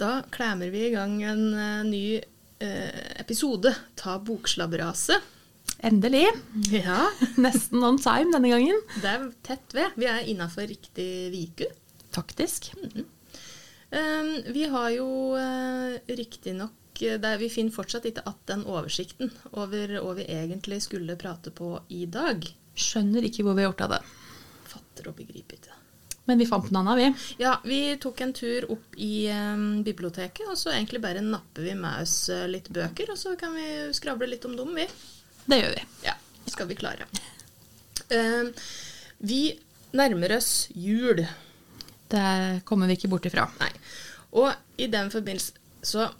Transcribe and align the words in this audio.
Da 0.00 0.22
klemmer 0.32 0.70
vi 0.72 0.86
i 0.86 0.92
gang 0.94 1.18
en 1.28 1.42
uh, 1.52 1.84
ny 1.84 2.16
uh, 2.16 3.20
episode 3.20 3.74
ta 4.00 4.16
Bokslabberaset. 4.24 5.26
Endelig. 5.84 6.24
Ja, 6.72 7.10
Nesten 7.44 7.84
on 7.84 7.98
time 8.00 8.32
denne 8.32 8.48
gangen. 8.48 8.80
det 9.02 9.10
er 9.12 9.26
tett 9.44 9.74
ved. 9.76 9.98
Vi 10.00 10.08
er 10.08 10.24
innafor 10.32 10.64
riktig 10.70 11.28
viku. 11.34 11.68
Faktisk. 12.16 12.70
Um, 12.80 14.30
vi 14.54 14.64
har 14.72 14.88
jo 14.96 15.08
uh, 15.36 15.98
riktignok 16.08 16.76
Vi 17.00 17.48
finner 17.48 17.72
fortsatt 17.72 18.04
ikke 18.04 18.22
att 18.28 18.46
den 18.46 18.64
oversikten 18.68 19.30
over 19.56 19.94
hva 20.04 20.12
vi 20.18 20.26
egentlig 20.28 20.82
skulle 20.84 21.16
prate 21.16 21.52
på 21.52 21.78
i 21.88 22.04
dag. 22.06 22.44
Skjønner 22.76 23.24
ikke 23.24 23.44
hvor 23.44 23.56
vi 23.56 23.64
har 23.64 23.72
gjort 23.72 23.84
av 23.86 23.94
det. 23.96 24.00
Fatter 24.68 25.08
og 25.08 25.16
begriper 25.16 25.56
ikke. 25.56 25.79
Men 26.30 26.38
vi 26.38 26.46
fant 26.46 26.68
en 26.70 26.76
annen, 26.78 26.98
vi. 27.00 27.06
Ja, 27.42 27.56
vi 27.66 27.96
tok 27.98 28.20
en 28.22 28.32
tur 28.36 28.68
opp 28.70 28.94
i 29.02 29.26
um, 29.34 29.80
biblioteket, 29.82 30.44
og 30.46 30.54
så 30.60 30.70
egentlig 30.70 31.00
bare 31.02 31.24
napper 31.24 31.64
vi 31.66 31.72
med 31.74 32.04
oss 32.04 32.14
uh, 32.30 32.44
litt 32.46 32.68
bøker, 32.70 33.10
og 33.10 33.18
så 33.18 33.32
kan 33.40 33.56
vi 33.58 33.64
skravle 33.98 34.28
litt 34.30 34.46
om 34.46 34.54
dem, 34.54 34.70
vi. 34.78 34.86
Det 35.50 35.58
gjør 35.58 35.74
vi. 35.74 35.82
Ja, 36.06 36.14
skal 36.46 36.70
vi 36.70 36.76
klare. 36.78 37.08
Um, 38.14 38.52
vi 39.26 39.40
nærmer 39.98 40.36
oss 40.36 40.68
jul. 40.70 41.24
Det 42.14 42.62
kommer 42.70 42.86
vi 42.86 43.00
ikke 43.00 43.10
bort 43.10 43.26
ifra. 43.26 43.48
Nei. 43.58 43.72
Og 44.38 44.54
i 44.78 44.86
den 44.94 45.10
forbindelse 45.10 45.58
så 45.82 46.06
eh, 46.06 46.14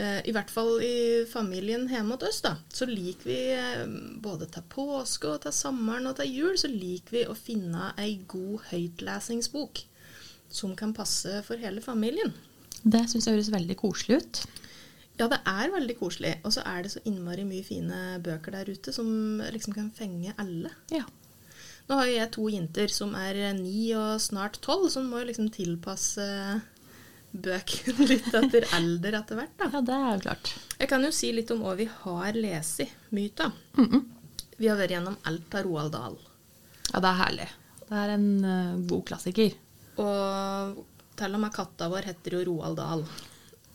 I 0.00 0.32
hvert 0.34 0.50
fall 0.52 0.80
i 0.84 1.24
familien 1.28 1.88
hjemme 1.90 2.16
hos 2.16 2.28
oss, 2.28 2.40
da, 2.44 2.54
så 2.72 2.88
liker 2.88 3.28
vi 3.28 3.38
eh, 3.56 3.84
både 4.22 4.48
til 4.52 4.64
påske 4.72 5.28
og 5.28 5.42
til 5.44 5.54
sommeren 5.54 6.08
og 6.10 6.16
til 6.20 6.30
jul, 6.32 6.56
så 6.60 6.70
liker 6.72 7.16
vi 7.16 7.26
å 7.28 7.36
finne 7.36 7.92
ei 8.00 8.18
god 8.30 8.70
høytlesingsbok 8.70 9.84
som 10.50 10.74
kan 10.78 10.94
passe 10.96 11.42
for 11.46 11.60
hele 11.60 11.82
familien. 11.84 12.32
Det 12.82 13.04
syns 13.10 13.28
jeg 13.28 13.36
høres 13.36 13.52
veldig 13.52 13.76
koselig 13.78 14.20
ut. 14.22 14.42
Ja, 15.20 15.28
det 15.28 15.40
er 15.44 15.72
veldig 15.74 15.96
koselig. 15.98 16.34
Og 16.48 16.54
så 16.56 16.64
er 16.64 16.84
det 16.84 16.94
så 16.94 17.02
innmari 17.04 17.44
mye 17.44 17.64
fine 17.66 18.18
bøker 18.24 18.56
der 18.56 18.70
ute 18.72 18.94
som 18.94 19.42
liksom 19.52 19.76
kan 19.76 19.90
fenge 19.92 20.32
alle. 20.40 20.72
Ja. 20.92 21.04
Nå 21.90 21.98
har 21.98 22.08
jo 22.08 22.16
jeg 22.16 22.32
to 22.36 22.46
jenter 22.48 22.92
som 22.94 23.12
er 23.18 23.36
ni 23.58 23.90
og 23.98 24.20
snart 24.22 24.60
tolv, 24.64 24.88
så 24.88 25.02
en 25.02 25.10
må 25.10 25.20
liksom 25.26 25.50
tilpasse 25.52 26.24
bøkene 27.30 28.06
litt 28.12 28.28
etter 28.34 28.66
alder 28.76 29.18
etter 29.20 29.38
hvert. 29.38 29.54
da. 29.58 29.70
ja, 29.72 29.82
det 29.86 29.96
er 29.96 30.10
jo 30.12 30.24
klart. 30.26 30.52
Jeg 30.78 30.90
kan 30.90 31.04
jo 31.06 31.12
si 31.14 31.30
litt 31.34 31.50
om 31.54 31.62
hva 31.64 31.76
vi 31.78 31.86
har 32.02 32.38
lest 32.38 32.82
mye 33.14 33.30
av. 33.44 33.52
Mm 33.78 33.88
-mm. 33.90 34.04
Vi 34.56 34.68
har 34.68 34.76
vært 34.76 34.90
gjennom 34.90 35.16
alt 35.22 35.54
av 35.54 35.64
Roald 35.64 35.92
Dahl. 35.92 36.18
Ja, 36.92 37.00
det 37.00 37.08
er 37.08 37.20
herlig. 37.24 37.48
Det 37.88 37.96
er 37.96 38.08
en 38.08 38.44
uh, 38.44 38.86
god 38.86 39.06
klassiker. 39.06 39.52
Og 39.96 40.84
til 41.16 41.34
og 41.34 41.40
med 41.40 41.52
katta 41.54 41.88
vår 41.88 42.02
heter 42.02 42.32
jo 42.32 42.44
Roald 42.44 42.76
Dahl. 42.76 43.00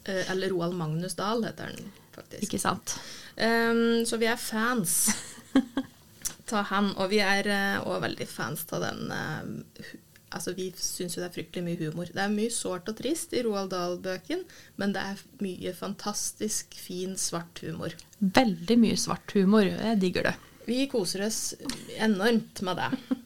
Uh, 0.08 0.31
Eller 0.31 0.50
Roald 0.50 0.76
Magnus 0.76 1.16
Dahl 1.16 1.44
heter 1.44 1.66
den 1.66 1.92
faktisk. 2.11 2.44
Ikke 2.44 2.59
sant? 2.59 3.00
Um, 3.38 4.06
så 4.06 4.17
vi 4.17 4.26
er 4.26 4.36
fans 4.36 5.09
av 6.52 6.66
han, 6.70 6.92
og 6.98 7.09
vi 7.09 7.20
er 7.20 7.48
òg 7.81 8.02
veldig 8.02 8.28
fans 8.28 8.67
av 8.72 8.81
den 8.81 9.11
eh, 9.11 9.95
Altså, 10.36 10.53
Vi 10.58 10.69
syns 10.75 11.16
jo 11.16 11.23
det 11.23 11.30
er 11.30 11.36
fryktelig 11.38 11.64
mye 11.66 11.80
humor. 11.80 12.09
Det 12.11 12.22
er 12.22 12.33
mye 12.33 12.53
sårt 12.53 12.89
og 12.91 12.97
trist 13.00 13.33
i 13.33 13.44
Roald 13.45 13.72
Dahl-bøken, 13.72 14.44
men 14.81 14.95
det 14.95 15.03
er 15.03 15.22
mye 15.44 15.75
fantastisk 15.77 16.75
fin, 16.75 17.16
svart 17.19 17.64
humor. 17.64 17.95
Veldig 18.19 18.77
mye 18.81 19.00
svart 19.00 19.31
humor. 19.38 19.67
Jeg 19.67 20.02
digger 20.02 20.30
det. 20.31 20.36
Vi 20.66 20.86
koser 20.92 21.27
oss 21.27 21.53
enormt 22.02 22.61
med 22.66 22.81
det. 22.81 23.22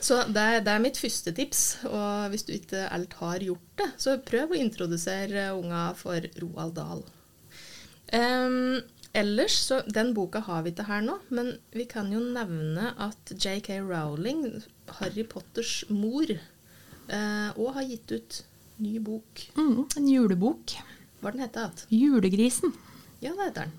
Så 0.00 0.22
det 0.32 0.64
det 0.64 0.72
er 0.72 0.82
mitt 0.82 0.98
første 1.00 1.32
tips. 1.36 1.62
Og 1.88 2.30
hvis 2.32 2.46
du 2.48 2.54
ikke 2.56 2.86
alt 2.88 3.14
har 3.20 3.44
gjort 3.44 3.72
det, 3.80 3.90
så 4.00 4.16
prøv 4.24 4.54
å 4.54 4.60
introdusere 4.60 5.50
unga 5.56 5.90
for 5.98 6.24
Roald 6.40 6.74
Dahl. 6.78 7.04
Um, 8.10 8.80
ellers, 9.14 9.54
så 9.68 9.82
Den 9.86 10.14
boka 10.14 10.40
har 10.40 10.64
vi 10.64 10.72
ikke 10.72 10.88
her 10.88 11.04
nå, 11.04 11.20
men 11.28 11.52
vi 11.76 11.86
kan 11.90 12.10
jo 12.12 12.22
nevne 12.24 12.94
at 12.98 13.34
JK 13.36 13.76
Rowling, 13.86 14.62
Harry 14.98 15.24
Potters 15.28 15.84
mor, 15.88 16.30
eh, 16.30 17.50
og 17.56 17.74
har 17.76 17.86
gitt 17.86 18.12
ut 18.12 18.42
ny 18.80 18.98
bok. 19.04 19.44
Mm, 19.56 19.84
en 19.96 20.08
julebok. 20.08 20.74
Hva 21.20 21.32
den 21.34 21.44
heter 21.44 21.68
den? 21.68 22.00
Julegrisen. 22.00 22.74
Ja, 23.20 23.34
det 23.36 23.50
heter 23.50 23.68
den. 23.68 23.78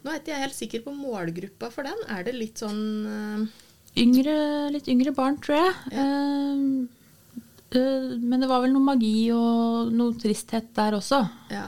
Nå 0.00 0.10
er 0.10 0.22
ikke 0.22 0.32
jeg 0.32 0.44
helt 0.46 0.56
sikker 0.56 0.84
på 0.86 0.94
målgruppa 0.96 1.68
for 1.72 1.86
den. 1.86 1.98
Er 2.10 2.24
det 2.26 2.34
litt 2.36 2.60
sånn 2.62 2.80
eh, 3.06 3.66
Yngre, 4.00 4.34
litt 4.72 4.88
yngre 4.88 5.12
barn, 5.14 5.36
tror 5.42 5.58
jeg. 5.58 5.74
Ja. 5.92 6.06
Eh, 6.06 7.80
eh, 7.80 8.16
men 8.22 8.40
det 8.40 8.48
var 8.50 8.62
vel 8.64 8.72
noe 8.74 8.86
magi 8.86 9.30
og 9.34 9.92
noe 9.94 10.16
tristhet 10.18 10.70
der 10.78 10.96
også. 10.98 11.20
Ja. 11.52 11.66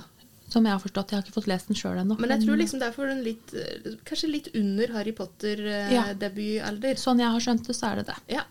Som 0.53 0.67
jeg 0.69 0.75
har 0.77 0.83
forstått. 0.83 1.13
Jeg 1.13 1.19
har 1.21 1.27
ikke 1.27 1.37
fått 1.39 1.51
lest 1.51 1.71
den 1.71 1.79
sjøl 1.79 2.01
ennå. 2.03 2.19
Men 2.21 2.35
jeg 2.35 2.45
tror 2.47 2.59
liksom 2.61 2.81
det 2.83 2.91
er 2.91 2.97
for 2.97 3.09
den 3.09 3.23
litt 3.25 3.55
eh, 3.57 3.95
Kanskje 4.09 4.33
litt 4.33 4.51
under 4.59 4.97
Harry 4.97 5.13
Ja. 5.13 5.19
Potter-debutalder. 5.23 6.99
Sånn 7.01 7.23
jeg 7.23 7.33
har 7.37 7.47
skjønt 7.47 7.69
det, 7.69 7.77
så 7.79 7.93
er 7.93 8.03
det 8.03 8.11
det. 8.13 8.19
Ja. 8.39 8.45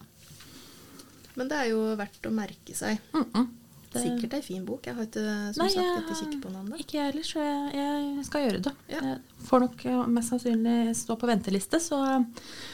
Men 1.40 1.50
det 1.52 1.58
er 1.58 1.72
jo 1.72 1.82
verdt 2.00 2.28
å 2.28 2.32
merke 2.36 2.76
seg. 2.76 3.02
Mm 3.14 3.26
-mm. 3.26 3.48
det 3.94 4.02
Sikkert 4.02 4.34
ei 4.34 4.42
fin 4.42 4.66
bok. 4.66 4.86
Jeg 4.88 4.96
har 4.96 5.04
ikke 5.04 5.54
som 5.54 5.66
Nei, 5.66 5.70
sagt 5.74 6.00
ikke 6.00 6.16
kikket 6.20 6.42
på 6.42 6.50
den 6.50 6.58
ennå. 6.62 6.80
Ikke 6.80 6.98
jeg 6.98 7.06
heller, 7.12 7.24
så 7.24 7.40
jeg, 7.40 7.72
jeg 7.76 8.26
skal 8.26 8.42
gjøre 8.46 8.62
det. 8.68 8.74
Ja. 8.90 9.02
Jeg 9.02 9.48
får 9.48 9.60
nok 9.60 9.86
eh, 9.86 10.08
mest 10.08 10.30
sannsynlig 10.30 10.96
stå 10.96 11.16
på 11.16 11.28
venteliste, 11.28 11.80
så 11.80 12.26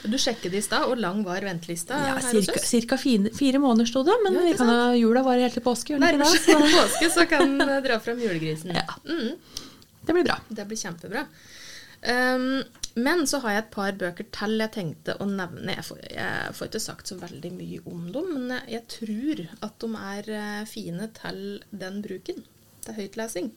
Du 0.03 0.17
sjekket 0.17 0.53
i 0.53 0.61
stad. 0.61 0.85
Hvor 0.87 0.95
lang 0.95 1.23
var 1.25 1.41
ventelista 1.41 1.93
ja, 2.07 2.19
cirka, 2.21 2.59
cirka 2.59 2.97
fire, 2.97 3.33
fire 3.33 3.59
måneder 3.59 3.85
sto 3.85 4.03
det. 4.03 4.17
Men 4.23 4.33
Ja, 4.33 4.41
vi 4.41 4.53
kan 4.53 4.69
ha 4.69 4.95
jula 4.95 5.23
varer 5.23 5.41
helt 5.41 5.53
til 5.53 5.63
påske. 5.63 5.99
Nærmer 5.99 6.25
seg 6.25 6.55
påske, 6.55 7.09
så 7.09 7.25
kan 7.25 7.57
dra 7.85 7.99
fram 7.99 8.19
julegrisen. 8.19 8.75
Ja. 8.75 8.85
Mm, 9.05 9.37
det 10.05 10.13
blir 10.13 10.23
bra. 10.23 10.39
det 10.49 10.65
blir 10.65 10.77
kjempebra. 10.77 11.25
Um, 12.07 12.63
men 12.97 13.27
så 13.29 13.39
har 13.43 13.53
jeg 13.53 13.63
et 13.63 13.73
par 13.75 13.97
bøker 13.99 14.25
til 14.33 14.57
jeg 14.57 14.73
tenkte 14.73 15.13
å 15.21 15.27
nevne. 15.29 15.75
Jeg 15.75 15.85
får, 15.85 15.99
jeg 16.09 16.53
får 16.57 16.69
ikke 16.69 16.81
sagt 16.81 17.11
så 17.11 17.17
veldig 17.21 17.51
mye 17.53 17.81
om 17.91 18.07
dem, 18.15 18.31
men 18.33 18.53
jeg, 18.55 18.63
jeg 18.73 18.85
tror 18.95 19.43
at 19.67 19.75
de 19.83 19.89
er 20.01 20.29
eh, 20.39 20.63
fine 20.69 21.09
til 21.19 21.41
den 21.83 21.99
bruken. 22.05 22.41
Til 22.87 22.97
høytlesing. 22.97 23.51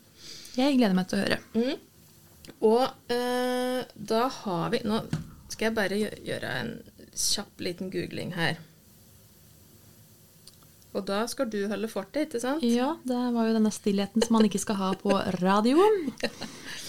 Jeg 0.59 0.77
gleder 0.77 0.97
meg 0.99 1.09
til 1.09 1.21
å 1.21 1.23
høre. 1.25 1.41
Mm. 1.55 2.50
Og 2.69 3.12
eh, 3.15 3.81
da 3.95 4.23
har 4.41 4.73
vi 4.73 4.83
Nå 4.84 5.05
skal 5.50 5.69
jeg 5.69 5.77
bare 5.77 5.99
gjøre 6.00 6.50
en 6.61 6.75
kjapp 7.17 7.65
liten 7.65 7.91
googling 7.93 8.34
her. 8.37 8.61
Og 10.91 11.05
da 11.06 11.21
skal 11.31 11.47
du 11.51 11.61
holde 11.71 11.89
fortet, 11.91 12.27
ikke 12.27 12.41
sant? 12.43 12.65
Ja, 12.67 12.97
det 13.06 13.19
var 13.34 13.47
jo 13.47 13.55
denne 13.55 13.71
stillheten 13.71 14.25
som 14.25 14.34
man 14.34 14.47
ikke 14.49 14.59
skal 14.59 14.78
ha 14.81 14.89
på 14.99 15.15
radio. 15.39 15.84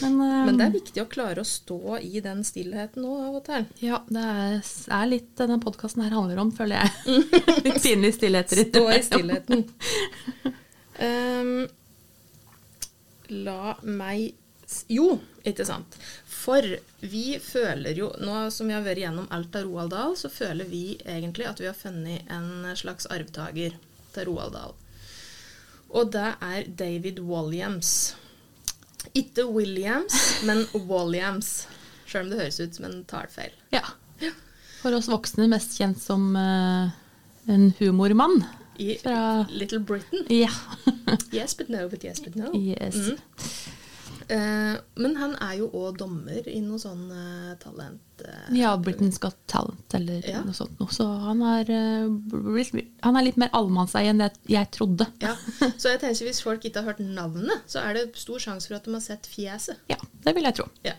Men, 0.02 0.16
um, 0.18 0.46
Men 0.48 0.58
det 0.58 0.66
er 0.66 0.74
viktig 0.74 1.04
å 1.04 1.10
klare 1.10 1.44
å 1.44 1.48
stå 1.48 2.00
i 2.02 2.24
den 2.26 2.42
stillheten 2.48 3.06
nå 3.06 3.14
av 3.28 3.38
og 3.38 3.44
til. 3.46 3.68
Ja, 3.86 4.02
det 4.10 4.24
er, 4.26 4.56
er 4.98 5.12
litt 5.12 5.30
denne 5.38 5.60
podkasten 5.62 6.02
her 6.02 6.16
handler 6.18 6.42
om, 6.42 6.50
føler 6.56 6.82
jeg. 6.82 7.20
litt 7.68 7.78
pinlig 7.84 8.16
stillhet. 8.18 8.56
Stå 8.58 8.84
i 8.90 9.02
stillheten. 9.06 9.68
Um, 11.02 11.54
la 13.32 13.76
meg 13.86 14.34
Jo, 14.90 15.20
ikke 15.46 15.66
sant. 15.68 15.96
For 16.26 16.66
vi 17.06 17.38
føler 17.44 17.98
jo 17.98 18.12
Nå 18.22 18.48
som 18.54 18.70
vi 18.70 18.76
har 18.76 18.84
vært 18.86 19.02
gjennom 19.04 19.30
alt 19.34 19.56
av 19.58 19.66
Roald 19.68 19.94
Dahl, 19.94 20.18
så 20.18 20.30
føler 20.32 20.66
vi 20.70 20.98
egentlig 21.06 21.46
at 21.50 21.62
vi 21.62 21.70
har 21.70 21.78
funnet 21.78 22.30
en 22.34 22.70
slags 22.78 23.10
arvtaker 23.14 23.78
til 24.16 24.30
Roald 24.30 24.54
Dahl. 24.56 24.74
Og 25.92 26.12
det 26.14 26.28
er 26.40 26.68
David 26.80 27.20
Walliams. 27.28 28.16
Ikke 29.18 29.46
Williams, 29.50 30.16
men 30.48 30.64
Walliams. 30.88 31.66
Sjøl 32.08 32.26
om 32.28 32.32
det 32.34 32.40
høres 32.44 32.60
ut 32.64 32.78
som 32.80 32.88
en 32.90 33.02
tallfeil. 33.10 33.54
Ja. 33.74 33.84
For 34.82 34.96
oss 34.98 35.10
voksne 35.12 35.46
mest 35.52 35.76
kjent 35.78 36.00
som 36.02 36.32
uh, 36.36 36.90
en 37.52 37.70
humormann. 37.80 38.42
I 38.82 38.96
Fra- 39.02 39.46
Little 39.52 39.80
Britain. 39.80 40.26
Ja. 40.30 40.50
Yes, 41.32 41.54
but 41.56 41.70
no, 41.70 41.88
but 41.90 42.04
yes, 42.04 42.20
but 42.24 42.36
no. 42.36 42.50
yes. 42.56 42.96
Mm. 42.96 43.18
Uh, 44.32 44.76
men 44.96 45.16
han 45.20 45.34
er 45.44 45.58
jo 45.60 45.68
òg 45.76 45.98
dommer 46.00 46.48
i 46.48 46.60
noe 46.64 46.80
sånn 46.80 47.04
uh, 47.12 47.52
talent... 47.60 48.00
eh, 48.26 48.56
Ja, 48.60 48.76
Britain's 48.78 49.20
Got 49.22 49.36
Talent 49.48 49.94
eller 49.98 50.22
Ja. 50.28 50.42
noe 50.46 50.54
sånt. 50.54 50.80
Så 50.92 51.06
han 51.26 51.42
er, 51.42 51.70
uh, 51.70 52.86
han 53.04 53.16
er 53.18 53.24
litt 53.28 53.38
mer 53.38 53.50
allemannseie 53.54 54.10
enn 54.12 54.22
det 54.24 54.32
jeg 54.50 54.70
trodde. 54.72 55.08
Ja, 55.22 55.36
Så 55.78 55.90
jeg 55.94 56.02
tenker 56.02 56.26
hvis 56.30 56.42
folk 56.44 56.64
ikke 56.66 56.82
har 56.84 56.94
hørt 56.94 57.00
navnet, 57.04 57.64
så 57.68 57.84
er 57.86 57.94
det 57.94 58.16
stor 58.20 58.40
sjanse 58.40 58.68
for 58.68 58.76
at 58.80 58.86
de 58.86 58.94
har 58.94 59.02
sett 59.06 59.28
fjeset. 59.30 59.78
Ja, 59.90 59.98
det 60.26 60.36
vil 60.36 60.44
jeg 60.50 60.56
tro. 60.62 60.68
Ja. 60.88 60.94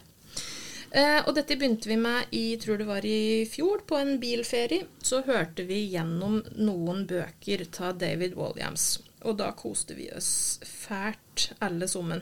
Uh, 0.93 1.23
og 1.27 1.35
dette 1.39 1.57
begynte 1.57 1.89
vi 1.89 1.97
med 1.97 2.29
i 2.37 2.57
tror 2.61 2.77
det 2.77 2.87
var 2.87 3.05
i 3.09 3.47
fjor, 3.49 3.81
på 3.89 3.97
en 3.97 4.19
bilferie. 4.21 4.85
Så 5.03 5.23
hørte 5.25 5.65
vi 5.65 5.87
gjennom 5.95 6.43
noen 6.61 7.07
bøker 7.09 7.65
av 7.81 7.97
David 8.03 8.35
Walliams. 8.37 8.99
Og 9.25 9.39
da 9.39 9.53
koste 9.57 9.95
vi 9.97 10.11
oss 10.13 10.59
fælt, 10.67 11.53
alle 11.65 11.89
sammen. 11.89 12.21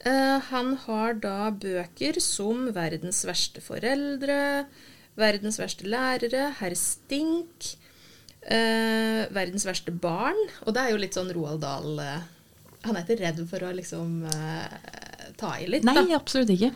Eh, 0.00 0.38
han 0.50 0.76
har 0.86 1.14
da 1.14 1.50
bøker 1.50 2.20
som 2.20 2.72
'Verdens 2.72 3.24
verste 3.24 3.60
foreldre', 3.60 4.66
'Verdens 5.16 5.58
verste 5.58 5.84
lærere', 5.84 6.54
'Herr 6.58 6.74
Stink', 6.74 7.76
eh, 8.42 9.26
'Verdens 9.30 9.66
verste 9.66 9.92
barn'. 9.92 10.48
Og 10.66 10.74
det 10.74 10.82
er 10.82 10.90
jo 10.90 10.96
litt 10.96 11.14
sånn 11.14 11.32
Roald 11.32 11.60
Dahl. 11.60 11.98
Eh, 12.00 12.20
Han 12.84 12.96
er 12.96 13.04
ikke 13.04 13.20
redd 13.20 13.48
for 13.48 13.60
å 13.60 13.72
liksom 13.72 14.26
ta 15.38 15.56
i 15.60 15.66
litt, 15.66 15.84
Nei, 15.84 16.10
absolutt 16.16 16.50
ikke. 16.50 16.72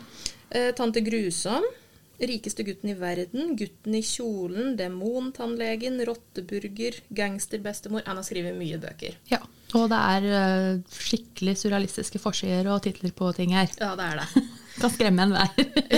Eh, 0.50 0.72
Tante 0.72 1.00
Grusom. 1.00 1.64
Rikeste 2.20 2.64
gutten 2.64 2.90
i 2.90 2.94
verden. 2.94 3.56
Gutten 3.58 3.94
i 3.94 4.00
kjolen. 4.00 4.76
Demontannlegen. 4.78 5.98
Rotteburger. 6.06 7.00
Gangsterbestemor. 7.12 8.06
Han 8.06 8.16
har 8.16 8.24
skrevet 8.24 8.56
mye 8.56 8.78
bøker. 8.80 9.18
Ja. 9.28 9.42
Og 9.74 9.88
det 9.90 9.98
er 9.98 10.26
eh, 10.38 10.68
skikkelig 10.94 11.56
surrealistiske 11.58 12.20
forsider 12.22 12.68
og 12.70 12.82
titler 12.84 13.10
på 13.16 13.32
ting 13.36 13.52
her. 13.56 13.66
Ja, 13.80 13.94
det 13.98 14.06
er 14.12 14.20
det. 14.22 14.44
Kan 14.80 14.92
skremme 14.92 15.24
enhver. 15.24 15.48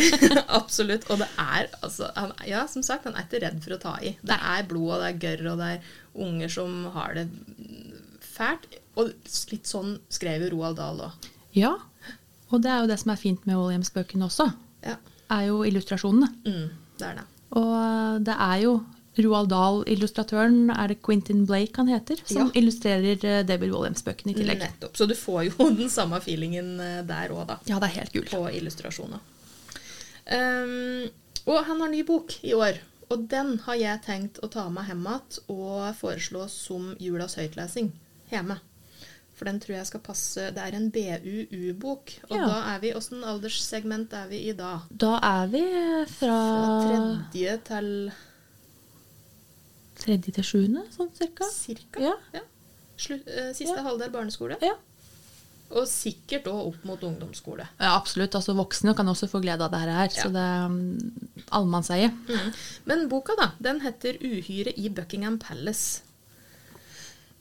Absolutt. 0.61 1.05
Og 1.11 1.19
det 1.21 1.27
er 1.43 1.67
altså 1.83 2.09
han, 2.17 2.33
Ja, 2.47 2.63
som 2.71 2.83
sagt, 2.87 3.05
han 3.05 3.17
er 3.19 3.27
ikke 3.27 3.43
redd 3.45 3.59
for 3.65 3.75
å 3.77 3.81
ta 3.83 3.97
i. 4.07 4.15
Det 4.23 4.39
er 4.39 4.67
blod, 4.71 4.95
og 4.97 5.03
det 5.03 5.09
er 5.11 5.21
gørr, 5.25 5.45
og 5.53 5.59
det 5.63 5.71
er 5.75 5.89
unger 6.29 6.53
som 6.55 6.77
har 6.95 7.17
det 7.19 7.27
fælt. 8.25 8.79
Og 8.99 9.13
litt 9.53 9.69
sånn 9.69 9.97
skrev 10.13 10.47
jo 10.47 10.53
Roald 10.57 10.79
Dahl 10.81 11.05
òg. 11.11 11.29
ja. 11.59 11.77
Og 12.49 12.63
det 12.65 12.71
er 12.73 12.79
jo 12.81 12.87
det 12.89 12.97
som 12.97 13.11
er 13.13 13.19
fint 13.21 13.43
med 13.45 13.59
Williams-bøkene 13.61 14.25
også. 14.25 14.47
Ja. 14.81 14.95
Er 15.37 15.43
jo 15.51 15.59
illustrasjonene. 15.69 16.31
Mm, 16.49 16.71
det 16.97 17.05
er 17.11 17.19
det. 17.19 17.25
Og 17.61 18.23
det 18.25 18.37
er 18.41 18.55
jo 18.63 18.71
Roald 19.25 19.49
Dahl-illustratøren, 19.51 20.71
er 20.71 20.89
det 20.93 21.01
Quentin 21.03 21.45
Blake 21.47 21.77
han 21.77 21.89
heter, 21.91 22.21
som 22.25 22.47
Ja. 22.49 22.61
illustrerer 22.61 23.25
eh, 23.25 23.43
David 23.47 23.73
Williams-bøkene 23.73 24.33
i 24.33 24.35
tillegg. 24.39 24.59
Nettopp. 24.63 24.97
Så 24.97 25.07
du 25.09 25.15
får 25.19 25.49
jo 25.51 25.71
den 25.83 25.91
samme 25.91 26.21
feelingen 26.21 26.79
eh, 26.81 27.03
der 27.09 27.31
òg, 27.35 27.47
da. 27.49 27.59
Ja, 27.67 27.79
det 27.83 27.91
er 27.91 27.97
helt 28.01 28.13
kult. 28.13 28.31
På 28.31 28.45
illustrasjoner. 28.51 29.19
Um, 30.29 31.09
og 31.49 31.63
han 31.65 31.81
har 31.81 31.89
ny 31.93 32.03
bok 32.05 32.35
i 32.45 32.53
år. 32.55 32.79
Og 33.09 33.23
den 33.33 33.55
har 33.65 33.79
jeg 33.81 34.03
tenkt 34.05 34.39
å 34.45 34.51
ta 34.53 34.67
med 34.69 34.85
hjem 34.91 35.07
igjen 35.09 35.39
og 35.55 35.95
foreslå 35.97 36.43
som 36.53 36.91
julas 37.01 37.39
høytlesing 37.41 37.89
hjemme. 38.29 38.59
For 39.39 39.47
den 39.49 39.61
tror 39.63 39.77
jeg 39.79 39.87
skal 39.87 40.01
passe 40.03 40.49
Det 40.53 40.59
er 40.61 40.75
en 40.75 40.89
BUU-bok. 40.93 42.11
Og 42.29 42.37
Ja. 42.37 42.47
da 42.51 42.75
er 42.75 42.81
vi 42.83 42.93
Åssen 42.93 43.23
alderssegment 43.25 44.13
er 44.13 44.27
vi 44.29 44.43
i 44.51 44.53
da? 44.53 44.81
Da 44.91 45.15
er 45.23 45.47
vi 45.47 45.63
fra 46.11 46.37
Fra 46.51 46.81
tredje 46.85 47.55
til 47.65 48.13
tredje 49.99 50.33
til 50.39 50.45
sjuende, 50.45 50.85
sånn 50.95 51.11
cirka. 51.19 51.45
cirka? 51.53 52.01
Ja. 52.35 52.43
Slu, 52.99 53.15
eh, 53.27 53.53
siste 53.55 53.77
Ja. 53.77 53.83
halvdel 53.87 54.11
barneskole. 54.11 54.57
Ja. 54.63 54.75
Og 55.71 55.85
sikkert 55.87 56.47
òg 56.49 56.67
opp 56.71 56.85
mot 56.89 57.01
ungdomsskole. 57.05 57.67
ja, 57.79 57.91
absolutt. 57.95 58.33
Altså 58.35 58.55
Voksne 58.57 58.95
kan 58.97 59.07
også 59.07 59.29
få 59.29 59.43
glede 59.43 59.61
av 59.67 59.71
det 59.71 59.81
her, 59.85 60.09
så 60.09 60.31
det 60.33 60.41
er 60.41 60.65
um, 60.65 60.99
allemannseie. 61.53 62.09
Mm. 62.09 62.53
Men 62.87 63.09
boka 63.09 63.35
da, 63.37 63.51
den 63.61 63.81
heter 63.85 64.15
'Uhyre 64.19 64.73
i 64.77 64.89
Buckingham 64.89 65.39
Palace'. 65.39 66.01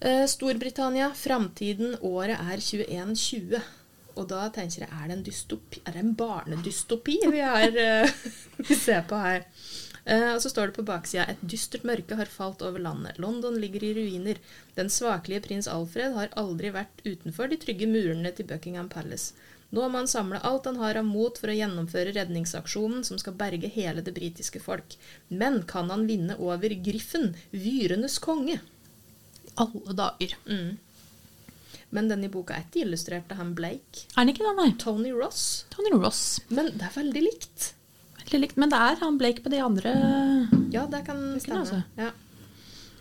Eh, 0.01 0.25
Storbritannia, 0.29 1.09
framtiden, 1.15 1.95
året 2.05 2.37
er 2.37 2.57
2120. 2.61 3.61
Og 4.17 4.27
da 4.27 4.49
tenker 4.49 4.83
jeg, 4.83 4.89
er 4.91 5.07
det 5.07 5.17
en 5.17 5.23
dystopi? 5.23 5.81
Er 5.85 5.91
det 5.93 6.03
en 6.03 6.15
barnedystopi 6.15 7.17
vi, 7.31 7.39
er, 7.39 7.77
eh, 8.03 8.11
vi 8.67 8.75
ser 8.75 9.01
på 9.09 9.15
her? 9.21 9.45
Eh, 10.07 10.29
og 10.33 10.39
så 10.41 10.49
står 10.49 10.69
det 10.69 10.77
på 10.77 10.85
baksida 10.87 11.25
et 11.27 11.41
dystert 11.43 11.83
mørke 11.87 12.15
har 12.15 12.29
falt 12.31 12.61
over 12.63 12.79
landet. 12.79 13.19
London 13.19 13.57
ligger 13.59 13.83
i 13.83 13.91
ruiner. 13.97 14.39
Den 14.77 14.89
svakelige 14.93 15.43
prins 15.49 15.67
Alfred 15.67 16.15
har 16.15 16.31
aldri 16.39 16.71
vært 16.71 17.03
utenfor 17.03 17.51
de 17.51 17.59
trygge 17.59 17.89
murene 17.91 18.31
til 18.31 18.47
Buckingham 18.47 18.87
Palace. 18.93 19.35
Nå 19.75 19.83
må 19.91 19.99
han 19.99 20.07
samle 20.07 20.39
alt 20.47 20.69
han 20.69 20.79
har 20.79 20.95
av 21.01 21.03
mot 21.03 21.35
for 21.35 21.51
å 21.51 21.57
gjennomføre 21.57 22.13
redningsaksjonen 22.15 23.03
som 23.03 23.19
skal 23.19 23.35
berge 23.35 23.67
hele 23.73 23.99
det 24.03 24.15
britiske 24.15 24.61
folk. 24.63 24.95
Men 25.27 25.65
kan 25.67 25.91
han 25.91 26.07
vinne 26.07 26.37
over 26.39 26.71
Griffen, 26.85 27.33
vyrenes 27.51 28.15
konge? 28.23 28.61
Alle 29.59 29.97
dager. 29.97 30.37
Mm. 30.47 30.77
Men 31.91 32.07
denne 32.07 32.31
boka 32.31 32.55
er 32.55 32.63
ikke 32.63 32.85
illustrert 32.85 33.31
av 33.35 33.41
han 33.41 33.51
Blake. 33.59 34.07
Er 34.15 34.23
den 34.23 34.31
ikke 34.31 34.47
det, 34.47 34.55
nei? 34.55 34.69
Tony 34.79 35.11
Ross. 35.11 35.65
Tony 35.75 35.91
Ross. 35.99 36.39
Men 36.47 36.71
det 36.77 36.87
er 36.87 36.95
veldig 36.95 37.27
likt. 37.27 37.73
Veldig 38.27 38.43
likt. 38.43 38.57
Men 38.59 38.71
det 38.71 38.79
er 38.83 38.97
han 38.99 39.17
Blake 39.19 39.43
på 39.43 39.51
de 39.53 39.59
andre 39.63 39.91
Ja, 40.73 40.85
det 40.91 41.05
kan 41.07 41.21
stemme. 41.39 41.61
altså. 41.63 41.81
Ja. 41.95 42.11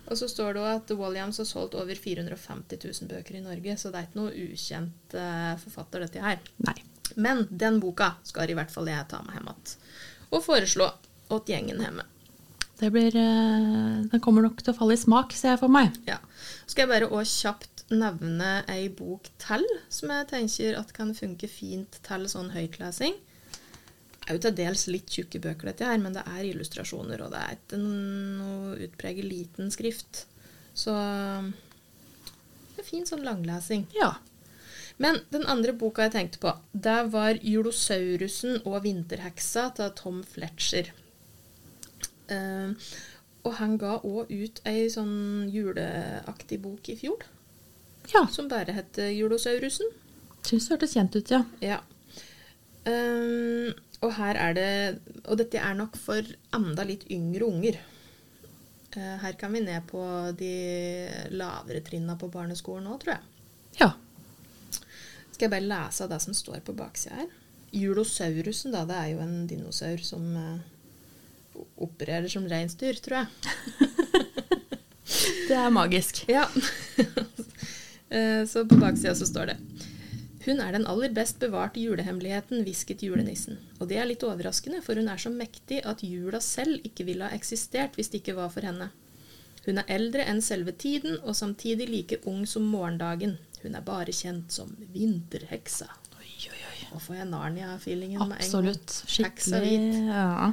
Og 0.06 0.18
så 0.20 0.28
står 0.30 0.54
det 0.54 0.62
òg 0.62 0.68
at 0.70 0.90
Walliams 0.94 1.40
har 1.42 1.48
solgt 1.48 1.74
over 1.74 1.98
450 1.98 2.78
000 2.78 3.08
bøker 3.10 3.34
i 3.34 3.42
Norge, 3.42 3.74
så 3.74 3.90
det 3.90 3.98
er 3.98 4.06
ikke 4.06 4.20
noe 4.20 4.34
ukjent 4.46 5.16
uh, 5.18 5.56
forfatter, 5.58 6.04
dette 6.06 6.22
her. 6.22 6.38
Nei. 6.62 6.76
Men 7.18 7.42
den 7.50 7.80
boka 7.82 8.12
skal 8.26 8.50
i 8.50 8.54
hvert 8.54 8.70
fall 8.70 8.86
jeg 8.86 9.08
ta 9.10 9.18
med 9.26 9.34
hjem 9.34 9.50
igjen. 9.50 9.74
Og 10.30 10.44
foreslå 10.46 10.86
åt 11.34 11.50
gjengen 11.50 11.82
hjemme. 11.82 12.06
Det 12.78 12.92
blir 12.92 13.18
uh, 13.18 14.06
Den 14.12 14.22
kommer 14.22 14.46
nok 14.46 14.62
til 14.62 14.70
å 14.70 14.78
falle 14.78 14.94
i 14.94 15.00
smak, 15.00 15.34
ser 15.34 15.56
jeg 15.56 15.62
for 15.64 15.74
meg. 15.74 15.98
Ja. 16.06 16.20
Skal 16.70 16.86
jeg 16.86 16.92
bare 16.94 17.10
også 17.10 17.48
kjapt 17.48 17.76
nevne 17.90 18.60
ei 18.70 18.86
bok 18.94 19.26
til, 19.42 19.66
som 19.90 20.14
jeg 20.14 20.30
tenker 20.30 20.78
at 20.78 20.94
kan 20.94 21.14
funke 21.18 21.50
fint 21.50 21.98
til 22.06 22.30
sånn 22.30 22.54
høytlesing. 22.54 23.18
Det 24.26 24.32
er 24.32 24.38
jo 24.40 24.42
til 24.42 24.56
dels 24.58 24.80
litt 24.90 25.12
tjukke 25.14 25.38
bøker, 25.38 25.68
dette 25.70 25.86
her, 25.86 26.00
men 26.02 26.16
det 26.16 26.24
er 26.26 26.48
illustrasjoner, 26.48 27.20
og 27.22 27.30
det 27.30 27.42
er 27.44 27.52
ikke 27.54 27.78
noe 27.78 28.72
utpreget 28.88 29.24
liten 29.28 29.70
skrift. 29.70 30.24
Så 30.74 30.90
det 32.74 32.82
er 32.82 32.88
fin 32.88 33.06
sånn 33.06 33.22
langlesing. 33.22 33.86
Ja. 33.94 34.16
Men 34.98 35.20
den 35.30 35.46
andre 35.46 35.76
boka 35.78 36.08
jeg 36.08 36.16
tenkte 36.16 36.42
på, 36.42 36.56
det 36.72 36.98
var 37.12 37.38
'Julosaurusen 37.38 38.62
og 38.66 38.82
vinterheksa' 38.82 39.68
av 39.78 39.94
Tom 39.94 40.24
Fletcher. 40.24 40.90
Uh, 42.26 42.74
og 43.46 43.52
han 43.60 43.76
ga 43.78 44.00
òg 44.02 44.32
ut 44.32 44.60
ei 44.66 44.88
sånn 44.90 45.46
juleaktig 45.54 46.58
bok 46.62 46.88
i 46.90 46.96
fjor, 46.98 47.22
Ja. 48.12 48.26
som 48.26 48.48
bare 48.48 48.72
heter 48.72 49.12
'Julosaurusen'. 49.14 49.94
Syns 50.42 50.66
det 50.66 50.74
hørtes 50.74 50.94
kjent 50.94 51.14
ut, 51.16 51.30
ja. 51.30 51.44
Ja. 51.60 51.80
Eh, 52.86 53.72
og 54.04 54.12
her 54.18 54.36
er 54.36 54.56
det 54.56 54.70
Og 55.24 55.38
dette 55.40 55.60
er 55.60 55.76
nok 55.76 55.96
for 55.96 56.24
enda 56.54 56.84
litt 56.86 57.06
yngre 57.12 57.46
unger. 57.46 57.78
Eh, 58.96 59.16
her 59.22 59.36
kan 59.40 59.52
vi 59.52 59.62
ned 59.64 59.86
på 59.90 60.02
de 60.38 60.52
lavere 61.32 61.82
trinna 61.84 62.16
på 62.16 62.30
barneskolen 62.32 62.88
òg, 62.92 63.00
tror 63.02 63.16
jeg. 63.16 63.24
Ja. 63.80 63.90
Skal 65.32 65.46
jeg 65.46 65.52
bare 65.52 65.68
lese 65.68 66.04
av 66.04 66.12
det 66.12 66.20
som 66.24 66.36
står 66.36 66.62
på 66.64 66.76
baksida 66.76 67.18
her? 67.18 67.34
Julosaurusen, 67.76 68.72
da, 68.72 68.86
det 68.88 68.96
er 68.96 69.10
jo 69.12 69.20
en 69.20 69.34
dinosaur 69.50 70.00
som 70.06 70.22
uh, 70.32 71.64
opererer 71.82 72.30
som 72.32 72.46
reinsdyr, 72.48 73.00
tror 73.04 73.24
jeg. 73.24 73.28
Det 75.46 75.54
er 75.54 75.70
magisk. 75.70 76.24
Ja. 76.30 76.48
Eh, 78.06 78.44
så 78.46 78.62
på 78.70 78.76
baksida 78.78 79.16
så 79.18 79.26
står 79.26 79.48
det 79.50 79.54
Hun 80.46 80.60
er 80.62 80.76
den 80.76 80.86
aller 80.86 81.10
best 81.10 81.40
bevarte 81.42 81.80
julehemmeligheten, 81.82 82.62
hvisket 82.62 83.02
julenissen. 83.02 83.58
Og 83.80 83.88
det 83.90 83.98
er 83.98 84.06
litt 84.06 84.22
overraskende, 84.22 84.78
for 84.84 84.98
hun 84.98 85.10
er 85.10 85.18
så 85.18 85.32
mektig 85.32 85.80
at 85.82 86.04
jula 86.06 86.38
selv 86.44 86.84
ikke 86.86 87.08
ville 87.08 87.26
ha 87.26 87.34
eksistert 87.34 87.98
hvis 87.98 88.12
det 88.12 88.22
ikke 88.22 88.36
var 88.38 88.52
for 88.54 88.66
henne. 88.66 88.92
Hun 89.66 89.82
er 89.82 89.88
eldre 89.90 90.22
enn 90.30 90.38
selve 90.44 90.70
tiden, 90.78 91.18
og 91.26 91.34
samtidig 91.34 91.88
like 91.90 92.20
ung 92.30 92.44
som 92.46 92.68
morgendagen. 92.70 93.34
Hun 93.64 93.74
er 93.74 93.82
bare 93.82 94.14
kjent 94.14 94.54
som 94.54 94.70
vinterheksa. 94.94 95.88
Oi, 96.20 96.30
oi, 96.52 96.60
oi. 96.60 96.76
Nå 96.92 97.02
får 97.02 97.18
jeg 97.18 97.26
Narnia-feelingen 97.32 98.22
med 98.22 98.28
en 98.28 98.30
gang. 98.30 98.44
Absolutt. 98.46 98.94
Skikkelig 99.10 99.74
ja. 100.06 100.52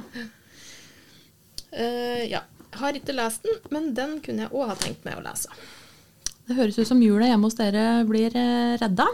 Uh, 1.70 2.24
ja. 2.34 2.42
Har 2.74 2.98
ikke 2.98 3.14
lest 3.14 3.46
den, 3.46 3.60
men 3.70 3.92
den 3.94 4.18
kunne 4.24 4.48
jeg 4.48 4.50
òg 4.50 4.72
ha 4.72 4.74
tenkt 4.74 5.06
meg 5.06 5.20
å 5.20 5.22
lese. 5.22 5.54
Det 6.48 6.58
høres 6.58 6.80
ut 6.80 6.88
som 6.90 6.98
jula 6.98 7.28
hjemme 7.30 7.46
hos 7.46 7.54
dere 7.56 8.02
blir 8.08 8.34
eh, 8.34 8.74
redda. 8.80 9.06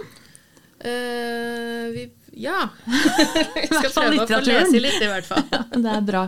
Eh, 0.81 1.87
vi, 1.95 2.05
ja. 2.41 2.69
Vi 2.87 3.67
skal 3.69 3.93
prøve 3.93 4.25
å 4.25 4.27
få 4.31 4.41
lese 4.47 4.81
litt, 4.81 5.01
i 5.03 5.09
hvert 5.11 5.29
fall. 5.29 5.45
Det 5.85 5.93
er 5.93 6.05
bra. 6.07 6.23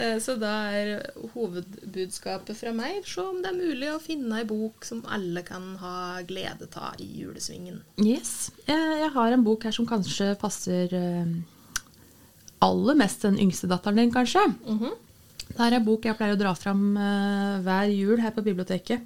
Eh, 0.00 0.16
Så 0.22 0.36
da 0.40 0.52
er 0.72 1.02
hovedbudskapet 1.34 2.56
fra 2.56 2.72
meg 2.72 3.02
se 3.08 3.20
om 3.20 3.42
det 3.42 3.50
er 3.52 3.58
mulig 3.58 3.90
å 3.92 3.98
finne 4.00 4.40
ei 4.40 4.46
bok 4.48 4.86
som 4.88 5.02
alle 5.12 5.42
kan 5.44 5.74
ha 5.82 6.22
glede 6.24 6.70
av 6.80 6.96
i 7.04 7.08
julesvingen. 7.20 7.82
Yes. 8.00 8.50
Jeg, 8.64 8.80
jeg 9.04 9.12
har 9.16 9.36
en 9.36 9.44
bok 9.44 9.68
her 9.68 9.76
som 9.76 9.88
kanskje 9.88 10.32
passer 10.40 10.94
eh, 10.96 11.34
aller 12.64 12.96
mest 13.00 13.22
den 13.28 13.36
yngste 13.40 13.68
datteren 13.70 14.00
din, 14.00 14.12
kanskje. 14.14 14.46
Mhm. 14.64 14.96
Det 15.50 15.64
er 15.66 15.74
en 15.80 15.84
bok 15.84 16.04
jeg 16.06 16.14
pleier 16.14 16.36
å 16.36 16.38
dra 16.38 16.52
fram 16.54 16.92
hver 17.66 17.88
jul 17.90 18.20
her 18.22 18.30
på 18.30 18.44
biblioteket. 18.46 19.02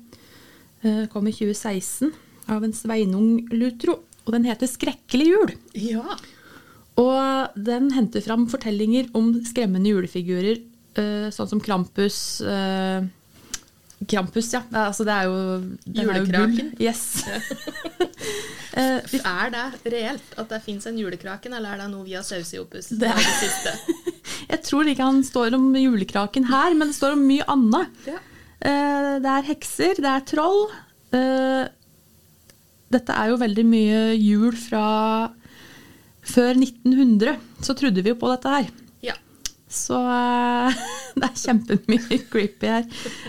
Eh, 0.84 1.06
kom 1.08 1.24
i 1.26 1.32
2016 1.32 2.10
av 2.52 2.66
en 2.66 2.74
Sveinung 2.76 3.38
Lutro. 3.56 3.94
Og 4.26 4.32
den 4.32 4.44
heter 4.44 4.66
'Skrekkelig 4.66 5.26
jul'. 5.32 5.56
Ja. 5.74 6.16
Og 6.96 7.50
den 7.58 7.90
henter 7.92 8.20
fram 8.22 8.46
fortellinger 8.48 9.08
om 9.14 9.32
skremmende 9.44 9.90
julefigurer, 9.90 10.62
eh, 10.96 11.28
sånn 11.30 11.48
som 11.48 11.60
Krampus. 11.60 12.40
eh, 12.40 13.02
Krampus, 14.06 14.52
ja. 14.52 14.62
Altså, 14.72 15.04
det 15.04 15.12
er 15.14 15.24
jo 15.24 15.34
Julekraken. 15.86 16.58
er 16.58 16.70
jo. 16.70 16.76
Yes. 16.80 17.24
Eh, 18.76 18.98
Er 19.24 19.50
det 19.54 19.92
reelt 19.92 20.32
at 20.36 20.48
det 20.48 20.62
fins 20.64 20.84
en 20.86 20.96
julekraken, 20.98 21.52
eller 21.54 21.74
er 21.74 21.78
det 21.84 21.90
noe 21.92 22.02
vi 22.04 22.14
har 22.14 22.24
sauset 22.26 22.54
i 22.54 22.58
opus? 22.58 22.88
Det 22.88 23.06
er- 23.06 23.14
det 23.14 23.36
siste? 23.38 23.70
Jeg 24.50 24.62
tror 24.64 24.84
ikke 24.90 25.04
han 25.04 25.22
står 25.22 25.54
om 25.54 25.68
julekraken 25.78 26.44
her, 26.48 26.74
men 26.74 26.88
det 26.88 26.96
står 26.96 27.12
om 27.12 27.22
mye 27.24 27.44
annet. 27.46 27.86
Ja. 28.04 28.18
Det 29.20 29.30
er 29.30 29.42
hekser, 29.46 29.94
det 29.94 30.04
er 30.10 30.20
troll. 30.26 30.66
Dette 32.94 33.16
er 33.18 33.32
jo 33.32 33.40
veldig 33.40 33.64
mye 33.68 34.00
jul 34.16 34.54
fra 34.58 34.84
før 36.24 36.56
1900. 36.56 37.36
Så 37.64 37.76
trodde 37.78 38.02
vi 38.04 38.12
jo 38.14 38.18
på 38.20 38.30
dette 38.32 38.52
her. 38.54 38.70
Ja. 39.04 39.14
Så 39.68 39.98
eh, 39.98 40.82
det 41.18 41.28
er 41.28 41.38
kjempemye 41.42 42.20
creepy 42.32 42.70
her. 42.70 42.88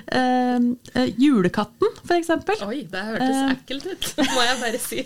Uh, 0.09 1.05
julekatten, 1.19 1.95
for 2.03 2.17
eksempel. 2.17 2.59
Oi, 2.67 2.83
det 2.91 3.05
hørtes 3.11 3.37
uh, 3.37 3.53
ekkelt 3.55 3.87
ut, 3.91 4.11
må 4.35 4.47
jeg 4.47 4.59
bare 4.63 4.81
si. 4.83 5.05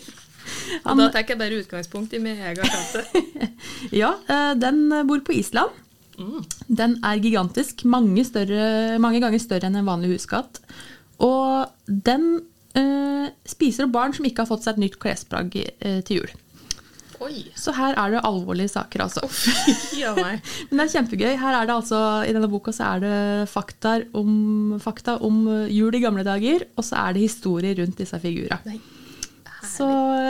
Han- 0.86 0.98
da 0.98 1.10
tar 1.13 1.28
jeg 1.30 1.38
bare 1.39 1.60
utgangspunkt 1.62 2.13
i 2.18 2.22
min 2.24 2.39
egen 2.39 2.66
katte. 2.66 3.06
Ja, 4.01 4.16
den 4.60 4.88
bor 5.08 5.22
på 5.25 5.34
Island. 5.38 5.72
Mm. 6.20 6.42
Den 6.68 6.96
er 7.06 7.22
gigantisk. 7.24 7.86
Mange, 7.88 8.25
større, 8.28 8.98
mange 9.00 9.22
ganger 9.24 9.39
større 9.42 9.70
enn 9.70 9.78
en 9.80 9.88
vanlig 9.88 10.18
huskatt. 10.18 10.60
Og 11.24 11.70
den 11.88 12.42
spiser 13.50 13.88
opp 13.88 13.96
barn 13.96 14.14
som 14.16 14.28
ikke 14.28 14.46
har 14.46 14.52
fått 14.52 14.66
seg 14.66 14.78
et 14.78 14.86
nytt 14.86 15.00
klesplagg 15.02 15.58
eh, 15.58 16.00
til 16.06 16.22
jul. 16.22 16.38
Oi. 17.20 17.42
Så 17.58 17.74
her 17.76 17.98
er 18.00 18.14
det 18.14 18.22
alvorlige 18.24 18.72
saker, 18.72 19.02
altså. 19.04 19.26
Oh. 19.28 20.20
Men 20.70 20.80
det 20.80 20.86
er 20.86 20.94
kjempegøy. 20.94 21.34
Her 21.42 21.58
er 21.58 21.68
det 21.68 21.76
altså, 21.76 22.00
I 22.24 22.32
denne 22.36 22.48
boka 22.52 22.72
så 22.76 22.94
er 22.94 23.04
det 23.04 23.18
fakta 23.52 23.98
om, 24.16 24.78
fakta 24.80 25.18
om 25.28 25.42
jul 25.68 25.98
i 26.00 26.04
gamle 26.04 26.24
dager, 26.24 26.64
og 26.78 26.88
så 26.88 27.02
er 27.04 27.18
det 27.18 27.26
historier 27.28 27.76
rundt 27.82 28.00
disse 28.00 28.22
figurene. 28.24 28.80
Så 29.80 29.88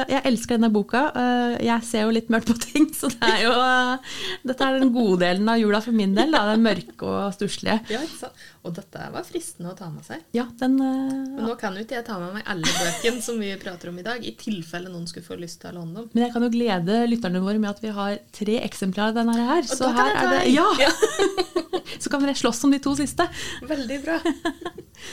jeg 0.09 0.21
elsker 0.29 0.57
denne 0.59 0.69
boka. 0.73 1.01
Eh, 1.17 1.55
Jeg 1.65 1.83
ser 1.87 2.05
jo 2.05 2.13
litt 2.13 2.29
mørkt 2.29 2.51
på 2.51 2.55
ting, 2.61 2.85
så 2.99 3.09
det 3.09 3.25
er 3.25 3.43
jo, 3.47 3.53
eh, 3.57 4.15
dette 4.45 4.67
er 4.67 4.77
den 4.79 4.93
gode 4.95 5.19
delen 5.25 5.49
av 5.49 5.57
jula 5.59 5.81
for 5.83 5.95
min 5.97 6.13
del. 6.17 6.31
Da, 6.35 6.43
den 6.51 6.63
mørke 6.65 7.09
og 7.09 7.33
stusslige. 7.35 7.79
Ja, 7.91 8.03
ikke 8.05 8.21
sant? 8.27 8.45
Og 8.67 8.73
dette 8.75 9.05
var 9.13 9.23
fristende 9.25 9.71
å 9.71 9.77
ta 9.79 9.87
med 9.89 10.03
seg. 10.05 10.21
Ja, 10.35 10.43
den 10.61 10.75
Men 10.79 11.37
eh, 11.39 11.45
nå 11.47 11.55
kan 11.59 11.75
jo 11.79 11.83
ikke 11.85 11.97
jeg 11.99 12.05
ta 12.09 12.19
med 12.21 12.35
meg 12.37 12.47
alle 12.51 12.67
bøkene 12.77 13.23
som 13.25 13.39
vi 13.41 13.49
prater 13.61 13.89
om 13.91 13.99
i 14.01 14.05
dag, 14.05 14.23
i 14.25 14.33
tilfelle 14.39 14.91
noen 14.91 15.07
skulle 15.09 15.25
få 15.27 15.37
lyst 15.39 15.61
til 15.63 15.71
å 15.73 15.79
låne 15.81 15.95
dem. 16.01 16.09
Men 16.13 16.25
jeg 16.27 16.33
kan 16.35 16.45
jo 16.45 16.51
glede 16.53 16.99
lytterne 17.09 17.41
våre 17.43 17.61
med 17.63 17.71
at 17.71 17.81
vi 17.83 17.93
har 17.95 18.19
tre 18.35 18.59
eksemplarer 18.65 19.15
av 19.15 19.21
denne 19.23 19.37
her. 19.49 19.63
Og 19.65 19.75
Så 19.79 19.89
her 19.95 20.13
er 20.15 20.33
det 20.37 20.43
Ja! 20.53 20.67
Ja! 20.83 20.91
Så 21.99 22.07
kan 22.11 22.21
dere 22.23 22.35
slåss 22.37 22.61
om 22.63 22.71
de 22.71 22.77
to 22.83 22.93
siste. 22.99 23.25
Veldig 23.67 23.97
bra. 24.05 24.19